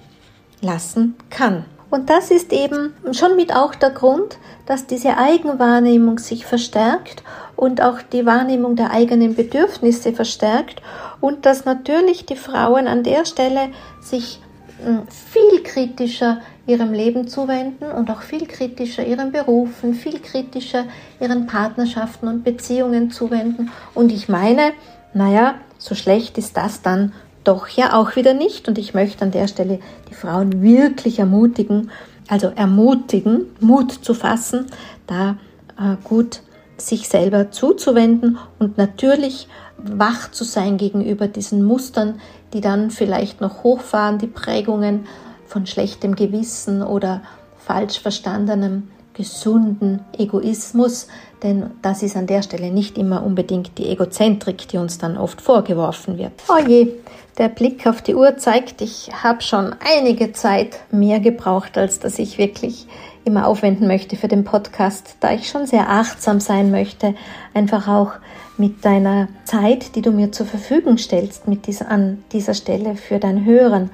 lassen 0.60 1.16
kann. 1.28 1.64
Und 1.90 2.10
das 2.10 2.30
ist 2.30 2.52
eben 2.52 2.92
schon 3.12 3.36
mit 3.36 3.54
auch 3.54 3.74
der 3.74 3.90
Grund, 3.90 4.38
dass 4.66 4.86
diese 4.86 5.16
Eigenwahrnehmung 5.16 6.18
sich 6.18 6.46
verstärkt 6.46 7.22
und 7.56 7.80
auch 7.80 8.02
die 8.02 8.26
Wahrnehmung 8.26 8.76
der 8.76 8.90
eigenen 8.90 9.34
Bedürfnisse 9.34 10.12
verstärkt 10.12 10.82
und 11.20 11.46
dass 11.46 11.64
natürlich 11.64 12.26
die 12.26 12.36
Frauen 12.36 12.86
an 12.86 13.02
der 13.02 13.24
Stelle 13.24 13.68
sich 14.00 14.40
hm, 14.84 15.02
viel 15.08 15.62
kritischer 15.62 16.38
ihrem 16.66 16.92
Leben 16.92 17.28
zuwenden 17.28 17.90
und 17.90 18.10
auch 18.10 18.22
viel 18.22 18.46
kritischer 18.46 19.06
ihren 19.06 19.32
Berufen, 19.32 19.94
viel 19.94 20.18
kritischer 20.20 20.84
ihren 21.20 21.46
Partnerschaften 21.46 22.28
und 22.28 22.44
Beziehungen 22.44 23.10
zuwenden. 23.10 23.70
Und 23.94 24.10
ich 24.10 24.28
meine, 24.28 24.72
naja, 25.12 25.56
so 25.78 25.94
schlecht 25.94 26.38
ist 26.38 26.56
das 26.56 26.82
dann 26.82 27.12
doch 27.44 27.68
ja 27.68 27.92
auch 27.92 28.16
wieder 28.16 28.34
nicht. 28.34 28.68
Und 28.68 28.78
ich 28.78 28.94
möchte 28.94 29.24
an 29.24 29.30
der 29.30 29.48
Stelle 29.48 29.78
die 30.10 30.14
Frauen 30.14 30.62
wirklich 30.62 31.18
ermutigen, 31.18 31.90
also 32.28 32.48
ermutigen, 32.48 33.46
Mut 33.60 33.92
zu 33.92 34.14
fassen, 34.14 34.66
da 35.06 35.36
äh, 35.78 35.96
gut 36.02 36.40
sich 36.86 37.08
selber 37.08 37.50
zuzuwenden 37.50 38.38
und 38.58 38.78
natürlich 38.78 39.48
wach 39.78 40.30
zu 40.30 40.44
sein 40.44 40.76
gegenüber 40.76 41.28
diesen 41.28 41.64
Mustern, 41.64 42.20
die 42.52 42.60
dann 42.60 42.90
vielleicht 42.90 43.40
noch 43.40 43.62
hochfahren, 43.62 44.18
die 44.18 44.26
Prägungen 44.26 45.06
von 45.46 45.66
schlechtem 45.66 46.14
Gewissen 46.14 46.82
oder 46.82 47.22
falsch 47.58 48.00
verstandenem 48.00 48.88
gesunden 49.14 50.00
Egoismus, 50.18 51.06
denn 51.42 51.70
das 51.82 52.02
ist 52.02 52.16
an 52.16 52.26
der 52.26 52.42
Stelle 52.42 52.70
nicht 52.70 52.98
immer 52.98 53.24
unbedingt 53.24 53.78
die 53.78 53.88
Egozentrik, 53.88 54.66
die 54.68 54.78
uns 54.78 54.98
dann 54.98 55.16
oft 55.16 55.40
vorgeworfen 55.40 56.18
wird. 56.18 56.32
Oh 56.48 56.58
je, 56.66 56.94
der 57.38 57.48
Blick 57.48 57.86
auf 57.86 58.02
die 58.02 58.14
Uhr 58.14 58.36
zeigt, 58.36 58.80
ich 58.80 59.10
habe 59.22 59.42
schon 59.42 59.74
einige 59.84 60.32
Zeit 60.32 60.78
mehr 60.90 61.20
gebraucht, 61.20 61.76
als 61.76 61.98
dass 61.98 62.18
ich 62.18 62.38
wirklich 62.38 62.86
immer 63.24 63.46
aufwenden 63.46 63.88
möchte 63.88 64.16
für 64.16 64.28
den 64.28 64.44
Podcast, 64.44 65.16
da 65.20 65.32
ich 65.32 65.48
schon 65.48 65.66
sehr 65.66 65.88
achtsam 65.88 66.40
sein 66.40 66.70
möchte, 66.70 67.14
einfach 67.52 67.88
auch 67.88 68.12
mit 68.56 68.84
deiner 68.84 69.28
Zeit, 69.44 69.96
die 69.96 70.02
du 70.02 70.12
mir 70.12 70.30
zur 70.30 70.46
Verfügung 70.46 70.98
stellst, 70.98 71.48
mit 71.48 71.66
dieser, 71.66 71.90
an 71.90 72.22
dieser 72.32 72.54
Stelle 72.54 72.94
für 72.94 73.18
dein 73.18 73.44
Hören. 73.44 73.90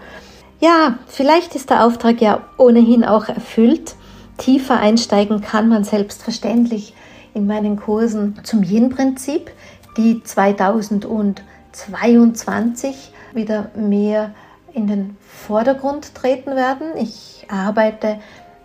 Ja, 0.61 0.99
vielleicht 1.07 1.55
ist 1.55 1.71
der 1.71 1.87
Auftrag 1.87 2.21
ja 2.21 2.43
ohnehin 2.59 3.05
auch 3.05 3.29
erfüllt. 3.29 3.95
Tiefer 4.37 4.79
einsteigen 4.79 5.41
kann 5.41 5.69
man 5.69 5.85
selbstverständlich 5.85 6.93
in 7.33 7.47
meinen 7.47 7.77
Kursen 7.77 8.41
zum 8.43 8.63
Yin-Prinzip, 8.63 9.51
die 9.97 10.23
2022 10.23 13.13
wieder 13.35 13.71
mehr 13.75 14.35
in 14.73 14.87
den 14.87 15.17
Vordergrund 15.21 16.15
treten 16.15 16.57
werden. 16.57 16.97
Ich 16.97 17.47
arbeite 17.49 18.21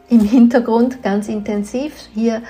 im 0.10 0.22
Hintergrund 0.22 1.02
ganz 1.04 1.28
intensiv 1.28 1.94
hier 2.14 2.42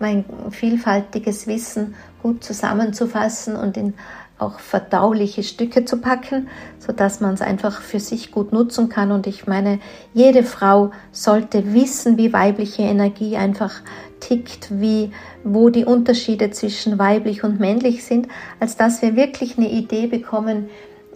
mein 0.00 0.24
vielfältiges 0.50 1.46
Wissen 1.46 1.94
gut 2.22 2.42
zusammenzufassen 2.42 3.56
und 3.56 3.76
in 3.76 3.94
auch 4.38 4.58
verdauliche 4.58 5.44
Stücke 5.44 5.84
zu 5.84 5.98
packen, 5.98 6.48
so 6.78 6.92
dass 6.92 7.20
man 7.20 7.34
es 7.34 7.40
einfach 7.40 7.80
für 7.80 8.00
sich 8.00 8.32
gut 8.32 8.52
nutzen 8.52 8.88
kann. 8.88 9.12
Und 9.12 9.26
ich 9.26 9.46
meine, 9.46 9.78
jede 10.12 10.42
Frau 10.42 10.90
sollte 11.12 11.72
wissen, 11.72 12.16
wie 12.18 12.32
weibliche 12.32 12.82
Energie 12.82 13.36
einfach 13.36 13.80
tickt, 14.18 14.80
wie, 14.80 15.12
wo 15.44 15.70
die 15.70 15.84
Unterschiede 15.84 16.50
zwischen 16.50 16.98
weiblich 16.98 17.44
und 17.44 17.60
männlich 17.60 18.04
sind, 18.04 18.26
als 18.58 18.76
dass 18.76 19.02
wir 19.02 19.14
wirklich 19.14 19.56
eine 19.56 19.70
Idee 19.70 20.08
bekommen, 20.08 20.68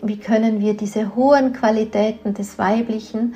wie 0.03 0.19
können 0.19 0.61
wir 0.61 0.77
diese 0.77 1.15
hohen 1.15 1.53
Qualitäten 1.53 2.35
des 2.35 2.59
Weiblichen 2.59 3.35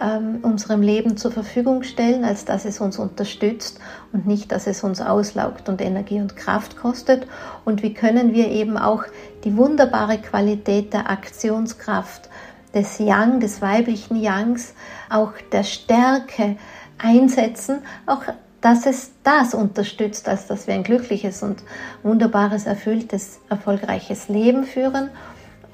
ähm, 0.00 0.38
unserem 0.42 0.82
Leben 0.82 1.16
zur 1.16 1.30
Verfügung 1.30 1.82
stellen, 1.82 2.24
als 2.24 2.44
dass 2.44 2.64
es 2.64 2.80
uns 2.80 2.98
unterstützt 2.98 3.78
und 4.12 4.26
nicht, 4.26 4.52
dass 4.52 4.66
es 4.66 4.82
uns 4.82 5.00
auslaugt 5.00 5.68
und 5.68 5.80
Energie 5.80 6.20
und 6.20 6.36
Kraft 6.36 6.76
kostet. 6.76 7.26
Und 7.64 7.82
wie 7.82 7.94
können 7.94 8.34
wir 8.34 8.48
eben 8.48 8.76
auch 8.76 9.04
die 9.44 9.56
wunderbare 9.56 10.18
Qualität 10.18 10.92
der 10.92 11.10
Aktionskraft 11.10 12.28
des 12.74 12.98
Yang, 12.98 13.40
des 13.40 13.62
weiblichen 13.62 14.16
Yangs, 14.16 14.74
auch 15.10 15.32
der 15.52 15.62
Stärke 15.62 16.56
einsetzen, 16.98 17.78
auch 18.06 18.22
dass 18.60 18.86
es 18.86 19.12
das 19.22 19.52
unterstützt, 19.52 20.26
als 20.26 20.46
dass 20.46 20.66
wir 20.66 20.74
ein 20.74 20.84
glückliches 20.84 21.42
und 21.42 21.62
wunderbares, 22.02 22.66
erfülltes, 22.66 23.38
erfolgreiches 23.50 24.28
Leben 24.28 24.64
führen 24.64 25.10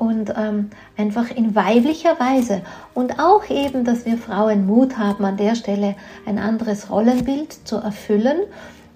und 0.01 0.32
ähm, 0.34 0.70
einfach 0.96 1.30
in 1.30 1.55
weiblicher 1.55 2.18
Weise. 2.18 2.62
Und 2.94 3.20
auch 3.20 3.48
eben, 3.51 3.84
dass 3.84 4.07
wir 4.07 4.16
Frauen 4.16 4.66
Mut 4.66 4.96
haben, 4.96 5.24
an 5.26 5.36
der 5.36 5.55
Stelle 5.55 5.94
ein 6.24 6.38
anderes 6.38 6.90
Rollenbild 6.90 7.53
zu 7.68 7.76
erfüllen 7.76 8.38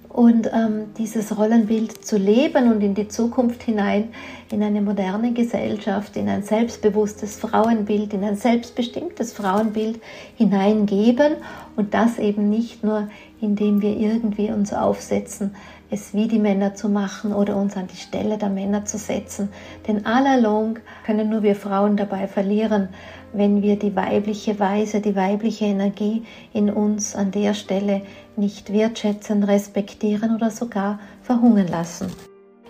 und 0.08 0.48
ähm, 0.54 0.94
dieses 0.96 1.36
Rollenbild 1.36 2.06
zu 2.06 2.16
leben 2.16 2.72
und 2.72 2.80
in 2.80 2.94
die 2.94 3.08
Zukunft 3.08 3.64
hinein, 3.64 4.14
in 4.50 4.62
eine 4.62 4.80
moderne 4.80 5.32
Gesellschaft, 5.32 6.16
in 6.16 6.26
ein 6.26 6.42
selbstbewusstes 6.42 7.36
Frauenbild, 7.36 8.14
in 8.14 8.24
ein 8.24 8.36
selbstbestimmtes 8.36 9.34
Frauenbild 9.34 10.00
hineingeben 10.36 11.34
und 11.76 11.92
das 11.92 12.18
eben 12.18 12.48
nicht 12.48 12.82
nur, 12.82 13.08
indem 13.44 13.82
wir 13.82 13.96
irgendwie 13.96 14.50
uns 14.50 14.72
aufsetzen, 14.72 15.54
es 15.90 16.14
wie 16.14 16.26
die 16.26 16.38
Männer 16.38 16.74
zu 16.74 16.88
machen 16.88 17.32
oder 17.32 17.56
uns 17.56 17.76
an 17.76 17.86
die 17.86 17.96
Stelle 17.96 18.38
der 18.38 18.48
Männer 18.48 18.84
zu 18.84 18.98
setzen. 18.98 19.50
Denn 19.86 20.06
allalong 20.06 20.78
können 21.06 21.30
nur 21.30 21.42
wir 21.42 21.54
Frauen 21.54 21.96
dabei 21.96 22.26
verlieren, 22.26 22.88
wenn 23.32 23.62
wir 23.62 23.78
die 23.78 23.94
weibliche 23.94 24.58
Weise, 24.58 25.00
die 25.00 25.14
weibliche 25.14 25.66
Energie 25.66 26.24
in 26.52 26.70
uns 26.70 27.14
an 27.14 27.30
der 27.30 27.54
Stelle 27.54 28.02
nicht 28.36 28.72
wertschätzen, 28.72 29.44
respektieren 29.44 30.34
oder 30.34 30.50
sogar 30.50 30.98
verhungern 31.22 31.68
lassen. 31.68 32.10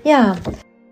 Ja, 0.02 0.36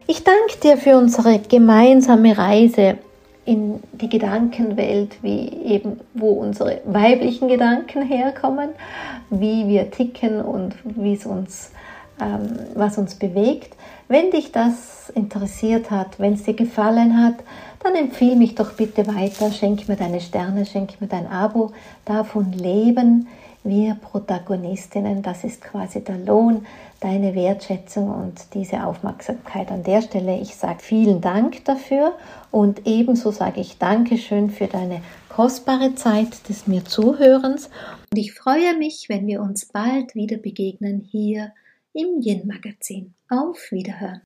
ich 0.07 0.25
danke 0.25 0.59
dir 0.63 0.77
für 0.77 0.97
unsere 0.97 1.39
gemeinsame 1.39 2.37
Reise 2.37 2.99
in 3.45 3.83
die 3.93 4.09
Gedankenwelt, 4.09 5.23
wie 5.23 5.49
eben 5.49 6.01
wo 6.15 6.31
unsere 6.31 6.81
weiblichen 6.85 7.49
Gedanken 7.49 8.03
herkommen, 8.03 8.71
wie 9.31 9.67
wir 9.67 9.91
ticken 9.91 10.41
und 10.41 10.75
wie 10.85 11.15
es 11.15 11.27
uns 11.27 11.73
ähm, 12.21 12.59
was 12.75 12.99
uns 12.99 13.15
bewegt. 13.15 13.75
Wenn 14.09 14.31
dich 14.31 14.53
das 14.53 15.11
interessiert 15.11 15.91
hat, 15.91 16.21
wenn 16.21 16.35
es 16.35 16.45
dir 16.45 16.55
gefallen 16.55 17.23
hat, 17.23 17.37
dann 17.83 17.95
empfehle 17.95 18.37
mich 18.37 18.55
doch 18.55 18.75
bitte 18.75 19.07
weiter, 19.07 19.51
schenk 19.51 19.89
mir 19.89 19.97
deine 19.97 20.21
Sterne, 20.21 20.67
schenk 20.67 21.01
mir 21.01 21.09
dein 21.09 21.27
Abo. 21.27 21.73
Davon 22.05 22.53
leben 22.53 23.27
wir 23.65 23.95
Protagonistinnen. 23.95 25.23
Das 25.23 25.45
ist 25.45 25.63
quasi 25.63 26.05
der 26.05 26.19
Lohn, 26.19 26.67
deine 27.03 27.35
Wertschätzung 27.35 28.11
und 28.11 28.55
diese 28.55 28.85
Aufmerksamkeit 28.85 29.71
an 29.71 29.83
der 29.83 30.03
Stelle. 30.03 30.39
Ich 30.41 30.55
sage 30.55 30.79
vielen 30.81 31.21
Dank 31.21 31.65
dafür 31.65 32.15
und 32.51 32.87
ebenso 32.87 33.31
sage 33.31 33.61
ich 33.61 33.79
Dankeschön 33.79 34.51
für 34.51 34.67
deine 34.67 35.03
kostbare 35.29 35.95
Zeit 35.95 36.49
des 36.49 36.67
mir 36.67 36.85
Zuhörens. 36.85 37.71
Und 38.11 38.19
ich 38.19 38.33
freue 38.33 38.77
mich, 38.77 39.07
wenn 39.09 39.27
wir 39.27 39.41
uns 39.41 39.67
bald 39.67 40.15
wieder 40.15 40.37
begegnen 40.37 41.01
hier 41.01 41.53
im 41.93 42.21
Yin 42.21 42.47
Magazin. 42.47 43.15
Auf 43.29 43.71
Wiederhören! 43.71 44.23